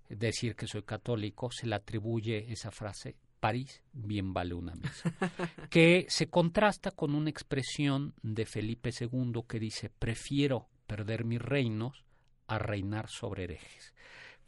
decir 0.09 0.55
que 0.55 0.67
soy 0.67 0.83
católico, 0.83 1.51
se 1.51 1.67
le 1.67 1.75
atribuye 1.75 2.53
esa 2.53 2.71
frase, 2.71 3.17
París 3.45 3.83
bien 3.93 4.33
vale 4.33 4.55
una 4.55 4.75
misa, 4.75 5.13
que 5.69 6.07
se 6.09 6.31
contrasta 6.31 6.93
con 6.93 7.15
una 7.15 7.29
expresión 7.29 8.15
de 8.23 8.47
Felipe 8.47 8.89
II 8.99 9.43
que 9.47 9.59
dice, 9.61 9.91
prefiero 9.91 10.67
perder 10.87 11.27
mis 11.27 11.43
reinos 11.43 12.07
a 12.47 12.59
reinar 12.59 13.11
sobre 13.11 13.45
herejes. 13.45 13.93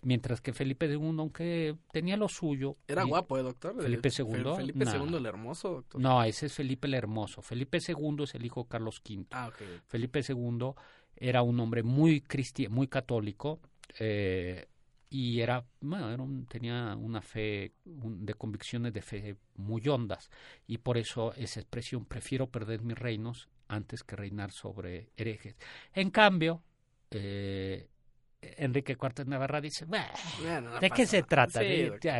Mientras 0.01 0.41
que 0.41 0.55
Felipe 0.55 0.87
II, 0.87 1.17
aunque 1.19 1.77
tenía 1.93 2.17
lo 2.17 2.27
suyo... 2.31 2.79
Era 2.89 3.05
y- 3.05 3.09
guapo, 3.09 3.37
¿eh, 3.37 3.43
doctor? 3.43 3.83
Felipe 3.83 4.11
Fe- 4.11 4.23
II, 4.23 4.45
Felipe. 4.57 4.85
II, 4.87 5.15
el 5.17 5.27
hermoso, 5.27 5.69
doctor. 5.75 6.01
No, 6.01 6.25
ese 6.25 6.47
es 6.47 6.55
Felipe 6.55 6.87
el 6.87 6.95
Hermoso. 6.95 7.43
Felipe 7.43 7.79
II 7.87 8.23
es 8.25 8.35
el 8.35 8.47
hijo 8.47 8.63
de 8.63 8.69
Carlos 8.71 9.03
V. 9.07 9.27
Ah, 9.33 9.49
ok. 9.49 9.61
Felipe 9.89 10.23
II 10.27 10.71
era 11.17 11.43
un 11.43 11.61
hombre 11.61 11.83
muy 11.83 12.23
cristi 12.23 12.67
muy 12.69 12.89
católico 12.89 13.61
eh, 13.99 14.69
y 15.11 15.41
era, 15.41 15.65
bueno, 15.81 16.11
era 16.13 16.23
un- 16.23 16.47
tenía 16.47 16.97
una 16.97 17.23
fe 17.23 17.73
un- 17.85 18.25
de 18.27 18.35
convicciones 18.35 18.93
de 18.93 19.03
fe 19.03 19.37
muy 19.57 19.87
hondas 19.89 20.31
y 20.67 20.79
por 20.79 20.99
eso 20.99 21.33
esa 21.35 21.61
expresión 21.61 22.05
prefiero 22.05 22.51
perder 22.51 22.83
mis 22.83 22.99
reinos 22.99 23.49
antes 23.69 24.03
que 24.05 24.17
reinar 24.17 24.51
sobre 24.53 25.11
herejes. 25.17 25.57
En 25.95 26.11
cambio, 26.11 26.63
eh, 27.11 27.89
Enrique 28.59 28.97
de 28.97 29.25
Navarra 29.25 29.61
dice, 29.61 29.85
"Bah, 29.87 30.11
Bueno, 30.41 30.71
no 30.71 30.81
¿de 30.81 30.91
qué 30.91 31.07
se 31.07 31.23
trata? 31.23 31.61
Sí, 31.61 31.91
ya, 32.03 32.19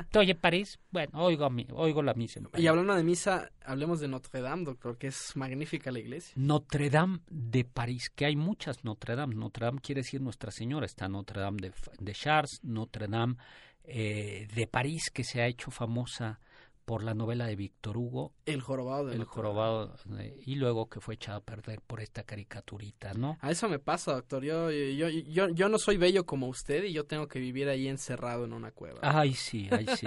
Estoy 0.00 0.30
en 0.30 0.38
París, 0.38 0.78
bueno, 0.90 1.10
oigo, 1.14 1.48
oigo 1.72 2.02
la 2.02 2.14
misa. 2.14 2.40
Y 2.56 2.66
hablando 2.66 2.94
de 2.94 3.02
misa, 3.02 3.50
hablemos 3.64 4.00
de 4.00 4.08
Notre 4.08 4.40
Dame, 4.40 4.64
doctor, 4.64 4.98
que 4.98 5.08
es 5.08 5.36
magnífica 5.36 5.90
la 5.90 5.98
iglesia. 5.98 6.32
Notre 6.36 6.90
Dame 6.90 7.20
de 7.30 7.64
París, 7.64 8.10
que 8.14 8.26
hay 8.26 8.36
muchas 8.36 8.84
Notre 8.84 9.16
Dame. 9.16 9.34
Notre 9.34 9.66
Dame 9.66 9.80
quiere 9.80 10.00
decir 10.02 10.20
Nuestra 10.20 10.50
Señora. 10.50 10.86
Está 10.86 11.08
Notre 11.08 11.40
Dame 11.40 11.60
de, 11.60 11.72
de 11.98 12.12
Chartres, 12.12 12.60
Notre 12.62 13.08
Dame 13.08 13.36
eh, 13.84 14.48
de 14.54 14.66
París, 14.66 15.10
que 15.10 15.24
se 15.24 15.40
ha 15.40 15.46
hecho 15.46 15.70
famosa 15.70 16.40
por 16.86 17.02
la 17.02 17.14
novela 17.14 17.46
de 17.46 17.56
Víctor 17.56 17.98
Hugo, 17.98 18.32
El 18.46 18.62
jorobado 18.62 19.06
de 19.06 19.12
El 19.14 19.18
Notre 19.18 19.34
jorobado, 19.34 19.96
eh, 20.18 20.40
y 20.46 20.54
luego 20.54 20.88
que 20.88 21.00
fue 21.00 21.14
echado 21.14 21.38
a 21.38 21.40
perder 21.42 21.80
por 21.80 22.00
esta 22.00 22.22
caricaturita, 22.22 23.12
¿no? 23.12 23.36
A 23.40 23.50
eso 23.50 23.68
me 23.68 23.80
pasa, 23.80 24.14
doctor. 24.14 24.44
Yo, 24.44 24.70
yo, 24.70 25.08
yo, 25.08 25.48
yo 25.48 25.68
no 25.68 25.78
soy 25.78 25.96
bello 25.96 26.24
como 26.24 26.46
usted 26.46 26.84
y 26.84 26.92
yo 26.92 27.04
tengo 27.04 27.26
que 27.26 27.40
vivir 27.40 27.68
ahí 27.68 27.88
encerrado 27.88 28.44
en 28.44 28.52
una 28.52 28.70
cueva. 28.70 29.00
Ay, 29.02 29.34
sí, 29.34 29.68
ay, 29.72 29.86
sí. 29.96 30.06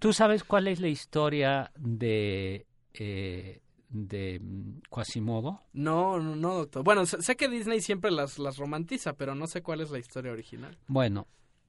¿Tú 0.00 0.12
sabes 0.12 0.42
cuál 0.42 0.66
es 0.66 0.80
la 0.80 0.88
historia 0.88 1.70
de, 1.78 2.66
eh, 2.92 3.60
de 3.88 4.40
mm, 4.42 4.80
Quasimodo? 4.90 5.62
No, 5.74 6.18
no, 6.18 6.34
no, 6.34 6.54
doctor. 6.54 6.82
Bueno, 6.82 7.06
sé, 7.06 7.22
sé 7.22 7.36
que 7.36 7.48
Disney 7.48 7.80
siempre 7.80 8.10
las, 8.10 8.40
las 8.40 8.56
romantiza, 8.56 9.12
pero 9.12 9.36
no 9.36 9.46
sé 9.46 9.62
cuál 9.62 9.80
es 9.80 9.92
la 9.92 10.00
historia 10.00 10.32
original. 10.32 10.76
Bueno, 10.88 11.28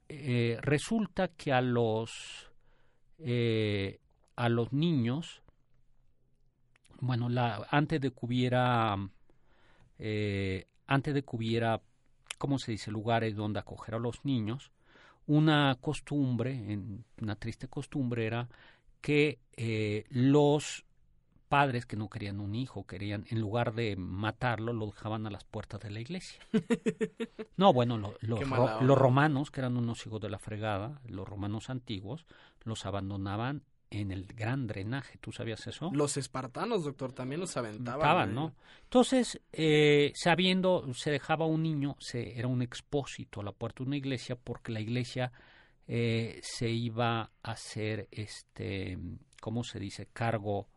eh, 0.09 0.57
resulta 0.61 1.27
que 1.27 1.53
a 1.53 1.61
los 1.61 2.49
eh, 3.19 3.99
a 4.37 4.47
los 4.49 4.71
niños, 4.71 5.41
bueno, 6.99 7.29
la, 7.29 7.67
antes 7.69 7.99
de 8.01 8.11
que 8.11 8.19
hubiera 8.25 8.97
eh, 9.99 10.67
antes 10.85 11.13
de 11.13 11.23
que 11.23 11.35
hubiera, 11.35 11.81
¿cómo 12.37 12.59
se 12.59 12.71
dice?, 12.71 12.91
lugares 12.91 13.35
donde 13.35 13.59
acoger 13.59 13.95
a 13.95 13.99
los 13.99 14.23
niños, 14.23 14.71
una 15.25 15.75
costumbre, 15.81 16.51
en- 16.71 17.03
una 17.21 17.35
triste 17.35 17.67
costumbre 17.67 18.25
era 18.25 18.47
que 19.01 19.39
eh, 19.57 20.05
los 20.09 20.85
padres 21.49 21.85
que 21.85 21.95
no 21.97 22.09
querían 22.09 22.39
un 22.39 22.55
hijo, 22.55 22.85
querían, 22.85 23.25
en 23.29 23.39
lugar 23.41 23.73
de 23.73 23.95
matarlo, 23.95 24.71
lo 24.73 24.87
dejaban 24.87 25.25
a 25.25 25.29
las 25.29 25.43
puertas 25.43 25.79
de 25.81 25.91
la 25.91 25.99
iglesia. 25.99 26.39
No, 27.57 27.73
bueno, 27.73 27.97
lo- 27.97 28.15
ro- 28.81 28.85
los 28.85 28.97
romanos, 28.97 29.49
que 29.49 29.61
eran 29.61 29.77
unos 29.77 30.05
hijos 30.05 30.21
de 30.21 30.29
la 30.29 30.37
fregada, 30.37 31.01
los 31.07 31.27
romanos 31.27 31.71
antiguos, 31.71 32.27
los 32.63 32.85
abandonaban 32.85 33.63
en 33.89 34.11
el 34.11 34.25
gran 34.27 34.67
drenaje. 34.67 35.17
¿Tú 35.19 35.31
sabías 35.31 35.65
eso? 35.67 35.89
Los 35.93 36.17
espartanos, 36.17 36.83
doctor, 36.83 37.13
también 37.13 37.41
los 37.41 37.55
aventaban. 37.57 37.99
Estaban, 37.99 38.29
¿eh? 38.31 38.33
¿no? 38.33 38.55
Entonces, 38.83 39.41
eh, 39.51 40.11
sabiendo, 40.15 40.93
se 40.93 41.11
dejaba 41.11 41.45
un 41.45 41.63
niño, 41.63 41.95
se, 41.99 42.37
era 42.37 42.47
un 42.47 42.61
expósito 42.61 43.41
a 43.41 43.43
la 43.43 43.51
puerta 43.51 43.83
de 43.83 43.87
una 43.87 43.97
iglesia, 43.97 44.35
porque 44.35 44.71
la 44.71 44.81
iglesia 44.81 45.31
eh, 45.87 46.39
se 46.43 46.69
iba 46.69 47.21
a 47.21 47.31
hacer, 47.51 48.09
este, 48.11 48.97
¿cómo 49.39 49.63
se 49.63 49.79
dice? 49.79 50.07
Cargo, 50.11 50.67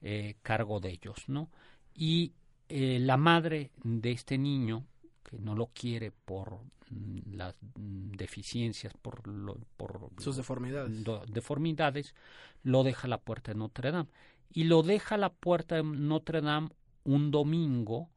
eh, 0.00 0.36
cargo 0.42 0.78
de 0.78 0.90
ellos, 0.90 1.24
¿no? 1.26 1.50
Y 1.92 2.34
eh, 2.68 2.98
la 3.00 3.16
madre 3.16 3.72
de 3.82 4.12
este 4.12 4.38
niño, 4.38 4.86
que 5.24 5.38
no 5.38 5.54
lo 5.54 5.66
quiere 5.74 6.12
por 6.12 6.60
mm, 6.90 7.34
las 7.34 7.54
mm, 7.76 8.10
deficiencias, 8.12 8.92
por, 9.00 9.26
lo, 9.26 9.56
por 9.76 10.10
Sus 10.18 10.36
deformidades. 10.36 11.02
do- 11.02 11.24
deformidades, 11.26 12.14
lo 12.62 12.82
deja 12.84 13.06
a 13.06 13.10
la 13.10 13.18
puerta 13.18 13.52
de 13.52 13.58
Notre 13.58 13.90
Dame. 13.90 14.08
Y 14.52 14.64
lo 14.64 14.82
deja 14.82 15.16
a 15.16 15.18
la 15.18 15.32
puerta 15.32 15.76
de 15.76 15.82
Notre 15.82 16.40
Dame 16.40 16.68
un 17.04 17.30
domingo, 17.30 18.08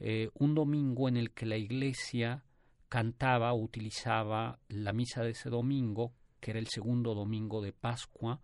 eh, 0.00 0.30
un 0.34 0.54
domingo 0.54 1.08
en 1.08 1.16
el 1.16 1.32
que 1.32 1.46
la 1.46 1.56
iglesia 1.58 2.42
cantaba, 2.88 3.52
utilizaba 3.54 4.58
la 4.68 4.92
misa 4.92 5.22
de 5.22 5.30
ese 5.30 5.50
domingo, 5.50 6.12
que 6.40 6.50
era 6.52 6.60
el 6.60 6.66
segundo 6.68 7.14
domingo 7.14 7.60
de 7.62 7.72
Pascua, 7.72 8.40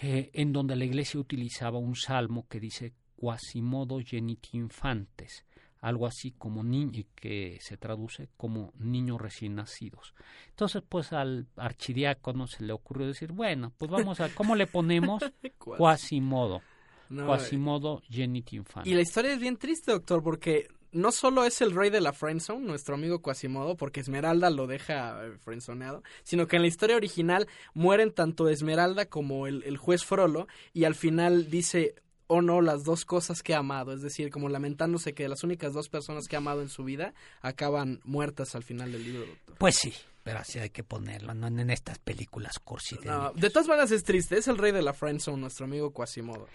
eh, 0.00 0.30
en 0.32 0.52
donde 0.52 0.76
la 0.76 0.84
iglesia 0.84 1.20
utilizaba 1.20 1.78
un 1.78 1.94
salmo 1.96 2.46
que 2.48 2.60
dice 2.60 2.92
Quasimodo 3.16 4.00
genit 4.04 4.46
infantes, 4.52 5.44
algo 5.82 6.06
así 6.06 6.30
como 6.30 6.62
niño, 6.62 7.02
que 7.14 7.58
se 7.60 7.76
traduce 7.76 8.28
como 8.36 8.72
niños 8.78 9.20
recién 9.20 9.56
nacidos. 9.56 10.14
Entonces, 10.48 10.82
pues 10.88 11.12
al 11.12 11.48
archidiácono 11.56 12.46
se 12.46 12.62
le 12.62 12.72
ocurrió 12.72 13.08
decir, 13.08 13.32
bueno, 13.32 13.72
pues 13.76 13.90
vamos 13.90 14.20
a, 14.20 14.32
¿cómo 14.32 14.54
le 14.54 14.68
ponemos? 14.68 15.22
Quasimodo, 15.58 16.62
no, 17.10 17.26
Quasimodo 17.26 18.00
genit 18.08 18.48
Y 18.84 18.94
la 18.94 19.00
historia 19.00 19.32
es 19.32 19.40
bien 19.40 19.56
triste, 19.56 19.90
doctor, 19.90 20.22
porque 20.22 20.68
no 20.92 21.10
solo 21.10 21.44
es 21.44 21.60
el 21.60 21.72
rey 21.72 21.90
de 21.90 22.00
la 22.00 22.12
friendzone, 22.12 22.64
nuestro 22.64 22.94
amigo 22.94 23.20
Quasimodo, 23.20 23.76
porque 23.76 24.00
Esmeralda 24.00 24.50
lo 24.50 24.68
deja 24.68 25.24
eh, 25.24 25.32
friendzoneado, 25.40 26.04
sino 26.22 26.46
que 26.46 26.56
en 26.56 26.62
la 26.62 26.68
historia 26.68 26.94
original 26.94 27.48
mueren 27.74 28.12
tanto 28.12 28.48
Esmeralda 28.48 29.06
como 29.06 29.48
el, 29.48 29.64
el 29.64 29.78
juez 29.78 30.04
Frollo, 30.04 30.46
y 30.72 30.84
al 30.84 30.94
final 30.94 31.50
dice, 31.50 31.96
oh 32.32 32.40
no, 32.40 32.62
las 32.62 32.82
dos 32.84 33.04
cosas 33.04 33.42
que 33.42 33.54
ha 33.54 33.58
amado, 33.58 33.92
es 33.92 34.00
decir, 34.00 34.30
como 34.30 34.48
lamentándose 34.48 35.12
que 35.12 35.28
las 35.28 35.44
únicas 35.44 35.74
dos 35.74 35.90
personas 35.90 36.28
que 36.28 36.36
ha 36.36 36.38
amado 36.38 36.62
en 36.62 36.70
su 36.70 36.82
vida 36.82 37.12
acaban 37.42 38.00
muertas 38.04 38.54
al 38.54 38.62
final 38.62 38.90
del 38.90 39.04
libro, 39.04 39.26
doctor. 39.26 39.56
Pues 39.58 39.74
sí, 39.76 39.92
pero 40.22 40.38
así 40.38 40.58
hay 40.58 40.70
que 40.70 40.82
ponerlo, 40.82 41.34
no 41.34 41.46
en 41.48 41.68
estas 41.68 41.98
películas 41.98 42.58
cursi 42.58 42.96
de 42.96 43.06
No, 43.06 43.18
niños. 43.18 43.34
de 43.36 43.50
todas 43.50 43.68
maneras 43.68 43.90
es 43.90 44.02
triste, 44.02 44.38
es 44.38 44.48
el 44.48 44.56
rey 44.56 44.72
de 44.72 44.80
la 44.80 44.94
friendzone, 44.94 45.36
nuestro 45.42 45.66
amigo 45.66 45.92
Quasimodo. 45.92 46.48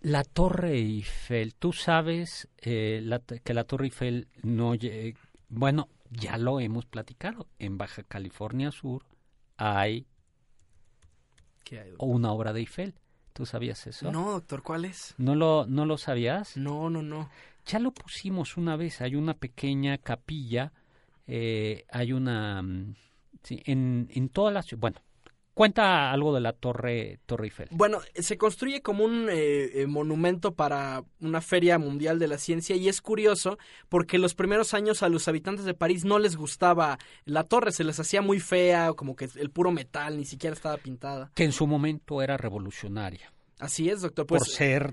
La 0.00 0.24
Torre 0.24 0.72
Eiffel, 0.72 1.54
tú 1.54 1.74
sabes 1.74 2.48
eh, 2.58 3.00
la 3.02 3.18
que 3.18 3.52
la 3.54 3.64
Torre 3.64 3.86
Eiffel 3.86 4.28
no... 4.42 4.72
Bueno, 5.48 5.88
ya 6.10 6.38
lo 6.38 6.60
hemos 6.60 6.86
platicado. 6.86 7.48
En 7.58 7.76
Baja 7.76 8.02
California 8.02 8.70
Sur 8.70 9.04
hay 9.56 10.06
¿Qué 11.64 11.80
hay, 11.80 11.94
una 11.98 12.32
obra 12.32 12.52
de 12.52 12.60
Eiffel. 12.60 12.94
¿Tú 13.36 13.44
sabías 13.44 13.86
eso? 13.86 14.10
No, 14.10 14.30
doctor, 14.32 14.62
¿cuál 14.62 14.86
es? 14.86 15.14
¿No 15.18 15.34
lo, 15.34 15.66
no 15.66 15.84
lo 15.84 15.98
sabías? 15.98 16.56
No, 16.56 16.88
no, 16.88 17.02
no. 17.02 17.28
Ya 17.66 17.78
lo 17.78 17.90
pusimos 17.90 18.56
una 18.56 18.76
vez. 18.76 19.02
Hay 19.02 19.14
una 19.14 19.34
pequeña 19.34 19.98
capilla. 19.98 20.72
eh, 21.26 21.84
hay 21.90 22.14
una... 22.14 22.62
mm, 22.62 22.94
sí, 23.42 23.62
en, 23.66 24.08
en 24.10 24.30
todas 24.30 24.54
las... 24.54 24.72
Bueno, 24.78 25.02
Cuenta 25.56 26.12
algo 26.12 26.34
de 26.34 26.42
la 26.42 26.52
Torre, 26.52 27.18
Torre 27.24 27.46
Eiffel. 27.46 27.68
Bueno, 27.70 28.00
se 28.14 28.36
construye 28.36 28.82
como 28.82 29.06
un 29.06 29.30
eh, 29.30 29.80
eh, 29.80 29.86
monumento 29.86 30.52
para 30.52 31.02
una 31.18 31.40
feria 31.40 31.78
mundial 31.78 32.18
de 32.18 32.28
la 32.28 32.36
ciencia 32.36 32.76
y 32.76 32.90
es 32.90 33.00
curioso 33.00 33.56
porque 33.88 34.18
los 34.18 34.34
primeros 34.34 34.74
años 34.74 35.02
a 35.02 35.08
los 35.08 35.28
habitantes 35.28 35.64
de 35.64 35.72
París 35.72 36.04
no 36.04 36.18
les 36.18 36.36
gustaba 36.36 36.98
la 37.24 37.44
torre, 37.44 37.72
se 37.72 37.84
les 37.84 37.98
hacía 37.98 38.20
muy 38.20 38.38
fea, 38.38 38.92
como 38.92 39.16
que 39.16 39.30
el 39.34 39.50
puro 39.50 39.72
metal, 39.72 40.18
ni 40.18 40.26
siquiera 40.26 40.52
estaba 40.52 40.76
pintada. 40.76 41.30
Que 41.34 41.44
en 41.44 41.52
su 41.52 41.66
momento 41.66 42.20
era 42.20 42.36
revolucionaria. 42.36 43.32
Así 43.58 43.88
es, 43.88 44.02
doctor. 44.02 44.26
Pues, 44.26 44.42
por 44.42 44.48
ser 44.50 44.92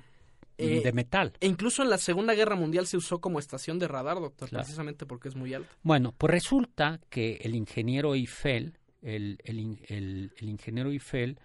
eh, 0.58 0.80
de 0.82 0.94
metal. 0.94 1.34
E 1.42 1.48
incluso 1.48 1.84
en 1.84 1.90
la 1.90 1.98
Segunda 1.98 2.36
Guerra 2.36 2.56
Mundial 2.56 2.88
se 2.88 2.96
usó 2.96 3.20
como 3.20 3.40
estación 3.40 3.80
de 3.80 3.90
radar, 3.90 4.22
doctor, 4.22 4.50
precisamente 4.50 5.06
porque 5.06 5.28
es 5.28 5.36
muy 5.36 5.54
alta. 5.54 5.76
Bueno, 5.82 6.14
pues 6.18 6.32
resulta 6.32 7.02
que 7.10 7.42
el 7.42 7.54
ingeniero 7.54 8.16
Eiffel 8.16 8.78
el, 9.04 9.40
el, 9.44 10.32
el, 10.38 10.50
ingeniero 10.50 10.90
Eiffel, 10.92 11.38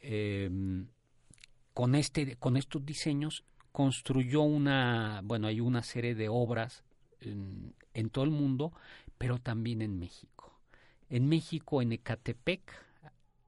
em, 0.00 0.86
con, 1.74 1.94
este, 1.94 2.36
con 2.36 2.56
estos 2.56 2.84
diseños, 2.84 3.44
construyó 3.72 4.42
una, 4.42 5.20
bueno, 5.24 5.46
hay 5.46 5.60
una 5.60 5.82
serie 5.82 6.14
de 6.14 6.28
obras 6.28 6.84
en, 7.20 7.74
todo 8.10 8.24
el 8.24 8.30
mundo, 8.30 8.72
pero 9.18 9.38
también 9.38 9.82
en 9.82 9.98
México. 9.98 10.58
En 11.08 11.28
México, 11.28 11.82
en 11.82 11.92
Ecatepec, 11.92 12.62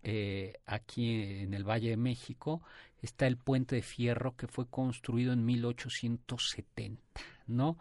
eh, 0.04 0.54
aquí 0.66 1.22
en 1.42 1.54
el 1.54 1.64
Valle 1.64 1.90
de 1.90 1.96
México, 1.96 2.62
está 3.00 3.26
el 3.26 3.36
puente 3.36 3.76
de 3.76 3.82
fierro 3.82 4.36
que 4.36 4.46
fue 4.46 4.66
construido 4.66 5.32
en 5.32 5.44
1870, 5.44 7.00
¿no? 7.46 7.78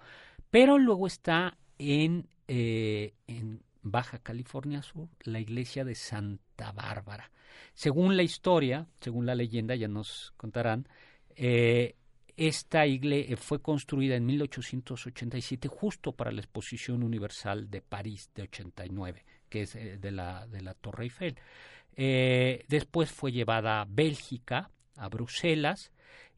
Pero 0.49 0.77
luego 0.77 1.07
está 1.07 1.57
en, 1.77 2.27
eh, 2.47 3.13
en 3.27 3.63
Baja 3.81 4.19
California 4.19 4.81
Sur, 4.81 5.09
la 5.23 5.39
iglesia 5.39 5.83
de 5.83 5.95
Santa 5.95 6.71
Bárbara. 6.71 7.31
Según 7.73 8.15
la 8.15 8.23
historia, 8.23 8.87
según 8.99 9.25
la 9.25 9.35
leyenda, 9.35 9.75
ya 9.75 9.87
nos 9.87 10.33
contarán, 10.37 10.87
eh, 11.35 11.95
esta 12.37 12.87
iglesia 12.87 13.37
fue 13.37 13.61
construida 13.61 14.15
en 14.15 14.25
1887 14.25 15.67
justo 15.67 16.13
para 16.13 16.31
la 16.31 16.41
Exposición 16.41 17.03
Universal 17.03 17.69
de 17.69 17.81
París 17.81 18.31
de 18.33 18.43
89, 18.43 19.25
que 19.49 19.63
es 19.63 19.75
eh, 19.75 19.97
de, 19.97 20.11
la, 20.11 20.47
de 20.47 20.61
la 20.61 20.73
Torre 20.73 21.05
Eiffel. 21.05 21.35
Eh, 21.95 22.65
después 22.67 23.11
fue 23.11 23.31
llevada 23.31 23.81
a 23.81 23.85
Bélgica, 23.87 24.71
a 24.95 25.09
Bruselas, 25.09 25.91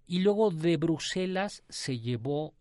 y 0.07 0.19
luego 0.19 0.51
de 0.51 0.77
Bruselas 0.77 1.63
se 1.69 1.99
llevó 1.99 2.53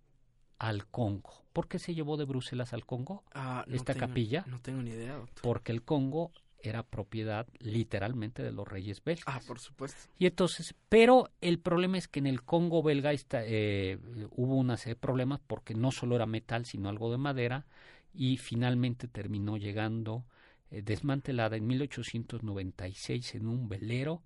al 0.62 0.86
Congo. 0.86 1.42
¿Por 1.52 1.66
qué 1.66 1.80
se 1.80 1.92
llevó 1.92 2.16
de 2.16 2.24
Bruselas 2.24 2.72
al 2.72 2.86
Congo 2.86 3.24
ah, 3.34 3.64
esta 3.68 3.94
capilla? 3.94 4.44
No 4.46 4.60
tengo 4.60 4.80
ni 4.80 4.90
idea. 4.90 5.20
Porque 5.42 5.72
el 5.72 5.82
Congo 5.82 6.30
era 6.62 6.84
propiedad 6.84 7.48
literalmente 7.58 8.44
de 8.44 8.52
los 8.52 8.68
reyes 8.68 9.02
belgas. 9.02 9.24
Ah, 9.26 9.40
por 9.44 9.58
supuesto. 9.58 9.98
Y 10.20 10.26
entonces, 10.26 10.76
pero 10.88 11.30
el 11.40 11.58
problema 11.58 11.98
es 11.98 12.06
que 12.06 12.20
en 12.20 12.28
el 12.28 12.44
Congo 12.44 12.80
belga 12.80 13.10
eh, 13.12 13.98
hubo 14.30 14.54
una 14.54 14.76
serie 14.76 14.94
de 14.94 15.00
problemas 15.00 15.40
porque 15.44 15.74
no 15.74 15.90
solo 15.90 16.14
era 16.14 16.26
metal, 16.26 16.64
sino 16.64 16.88
algo 16.88 17.10
de 17.10 17.18
madera, 17.18 17.66
y 18.14 18.36
finalmente 18.36 19.08
terminó 19.08 19.56
llegando 19.56 20.24
eh, 20.70 20.82
desmantelada 20.82 21.56
en 21.56 21.66
1896 21.66 23.34
en 23.34 23.48
un 23.48 23.68
velero 23.68 24.22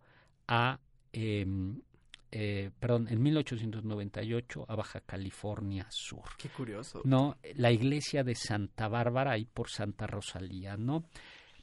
a 0.46 0.80
em, 1.14 1.80
eh, 2.38 2.70
perdón, 2.78 3.08
en 3.08 3.22
1898 3.22 4.66
a 4.68 4.76
Baja 4.76 5.00
California 5.00 5.86
Sur. 5.88 6.24
Qué 6.36 6.50
curioso. 6.50 7.00
No, 7.04 7.38
la 7.54 7.72
iglesia 7.72 8.24
de 8.24 8.34
Santa 8.34 8.88
Bárbara 8.88 9.32
ahí 9.32 9.46
por 9.46 9.70
Santa 9.70 10.06
Rosalía, 10.06 10.76
¿no? 10.76 11.04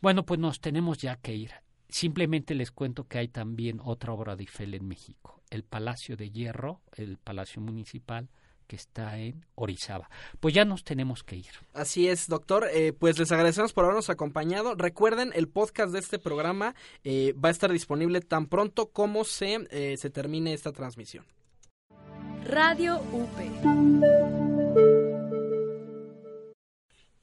Bueno, 0.02 0.26
pues 0.26 0.40
nos 0.40 0.60
tenemos 0.60 0.98
ya 0.98 1.18
que 1.18 1.36
ir. 1.36 1.52
Simplemente 1.88 2.56
les 2.56 2.72
cuento 2.72 3.08
que 3.08 3.20
hay 3.20 3.28
también 3.28 3.80
otra 3.84 4.14
obra 4.14 4.36
de 4.36 4.46
Eiffel 4.46 4.74
en 4.74 4.88
México, 4.88 5.44
el 5.52 5.62
Palacio 5.64 6.18
de 6.18 6.32
Hierro, 6.32 6.82
el 6.96 7.20
Palacio 7.20 7.62
Municipal, 7.62 8.28
que 8.68 8.76
está 8.76 9.18
en 9.18 9.46
Orizaba. 9.56 10.10
Pues 10.40 10.54
ya 10.54 10.66
nos 10.66 10.84
tenemos 10.84 11.24
que 11.24 11.38
ir. 11.38 11.52
Así 11.74 12.08
es, 12.08 12.28
doctor. 12.28 12.68
Eh, 12.74 12.94
pues 12.94 13.20
les 13.20 13.32
agradecemos 13.32 13.74
por 13.74 13.86
habernos 13.86 14.10
acompañado. 14.10 14.76
Recuerden, 14.76 15.32
el 15.36 15.48
podcast 15.48 15.94
de 15.94 16.00
este 16.00 16.20
programa 16.20 16.76
eh, 17.04 17.34
va 17.34 17.50
a 17.50 17.52
estar 17.52 17.72
disponible 17.72 18.22
tan 18.22 18.48
pronto 18.48 18.88
como 18.88 19.24
se, 19.24 19.68
eh, 19.72 19.98
se 19.98 20.10
termine 20.10 20.54
esta 20.54 20.72
transmisión. 20.72 21.26
Radio 22.46 23.02
UP. 23.12 23.40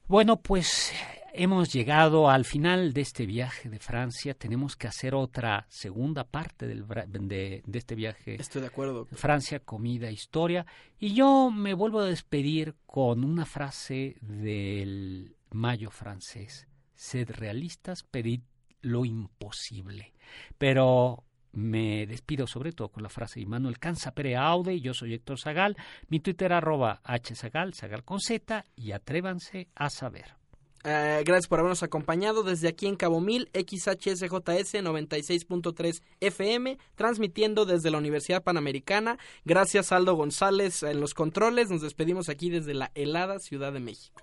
Bueno, 0.07 0.41
pues 0.41 0.91
hemos 1.33 1.71
llegado 1.71 2.29
al 2.29 2.45
final 2.45 2.93
de 2.93 3.01
este 3.01 3.25
viaje 3.25 3.69
de 3.69 3.79
Francia. 3.79 4.33
Tenemos 4.33 4.75
que 4.75 4.87
hacer 4.87 5.15
otra 5.15 5.65
segunda 5.69 6.23
parte 6.23 6.67
del, 6.67 6.85
de, 6.87 7.63
este 7.73 7.95
viaje. 7.95 8.35
Estoy 8.35 8.61
de 8.61 8.67
acuerdo. 8.67 9.05
Francia, 9.11 9.59
comida, 9.59 10.11
historia. 10.11 10.65
Y 10.99 11.13
yo 11.13 11.51
me 11.51 11.73
vuelvo 11.73 11.99
a 11.99 12.05
despedir 12.05 12.75
con 12.85 13.23
una 13.23 13.45
frase 13.45 14.17
del 14.21 15.35
Mayo 15.51 15.91
francés. 15.91 16.67
Sed 16.93 17.29
realistas, 17.31 18.03
pedid 18.03 18.41
lo 18.81 19.05
imposible. 19.05 20.13
Pero 20.57 21.23
me 21.53 22.05
despido 22.07 22.47
sobre 22.47 22.71
todo 22.71 22.89
con 22.89 23.03
la 23.03 23.09
frase 23.09 23.39
de 23.39 23.45
Manuel 23.45 23.79
Canza 23.79 24.13
Pere 24.13 24.37
Aude, 24.37 24.79
yo 24.79 24.93
soy 24.93 25.13
Héctor 25.13 25.39
Zagal, 25.39 25.75
mi 26.07 26.19
Twitter 26.19 26.53
arroba 26.53 27.01
hzagal, 27.03 27.73
zagal 27.73 28.03
con 28.03 28.19
z, 28.19 28.65
y 28.75 28.93
atrévanse 28.93 29.67
a 29.75 29.89
saber. 29.89 30.40
Eh, 30.83 31.23
gracias 31.25 31.47
por 31.47 31.59
habernos 31.59 31.83
acompañado 31.83 32.43
desde 32.43 32.67
aquí 32.67 32.87
en 32.87 32.95
Cabo 32.95 33.21
Mil, 33.21 33.49
XHSJS 33.53 34.75
96.3 34.75 36.01
FM, 36.19 36.77
transmitiendo 36.95 37.65
desde 37.65 37.91
la 37.91 37.97
Universidad 37.97 38.43
Panamericana. 38.43 39.17
Gracias 39.45 39.91
Aldo 39.91 40.15
González 40.15 40.83
en 40.83 40.99
los 40.99 41.13
controles. 41.13 41.69
Nos 41.69 41.81
despedimos 41.81 42.29
aquí 42.29 42.49
desde 42.49 42.73
la 42.73 42.91
helada 42.95 43.39
Ciudad 43.39 43.73
de 43.73 43.79
México. 43.79 44.21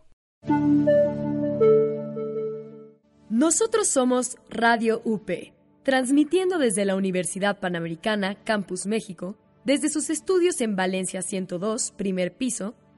Nosotros 3.31 3.89
somos 3.89 4.37
Radio 4.49 5.01
UP, 5.05 5.31
transmitiendo 5.85 6.59
desde 6.59 6.85
la 6.85 6.97
Universidad 6.97 7.61
Panamericana, 7.61 8.35
Campus 8.43 8.87
México, 8.87 9.37
desde 9.65 9.91
sus 9.91 10.11
estudios 10.11 10.61
en 10.61 10.77
Valencia 10.77 11.23
102, 11.23 11.93
primer 11.93 12.35
piso, 12.35 12.75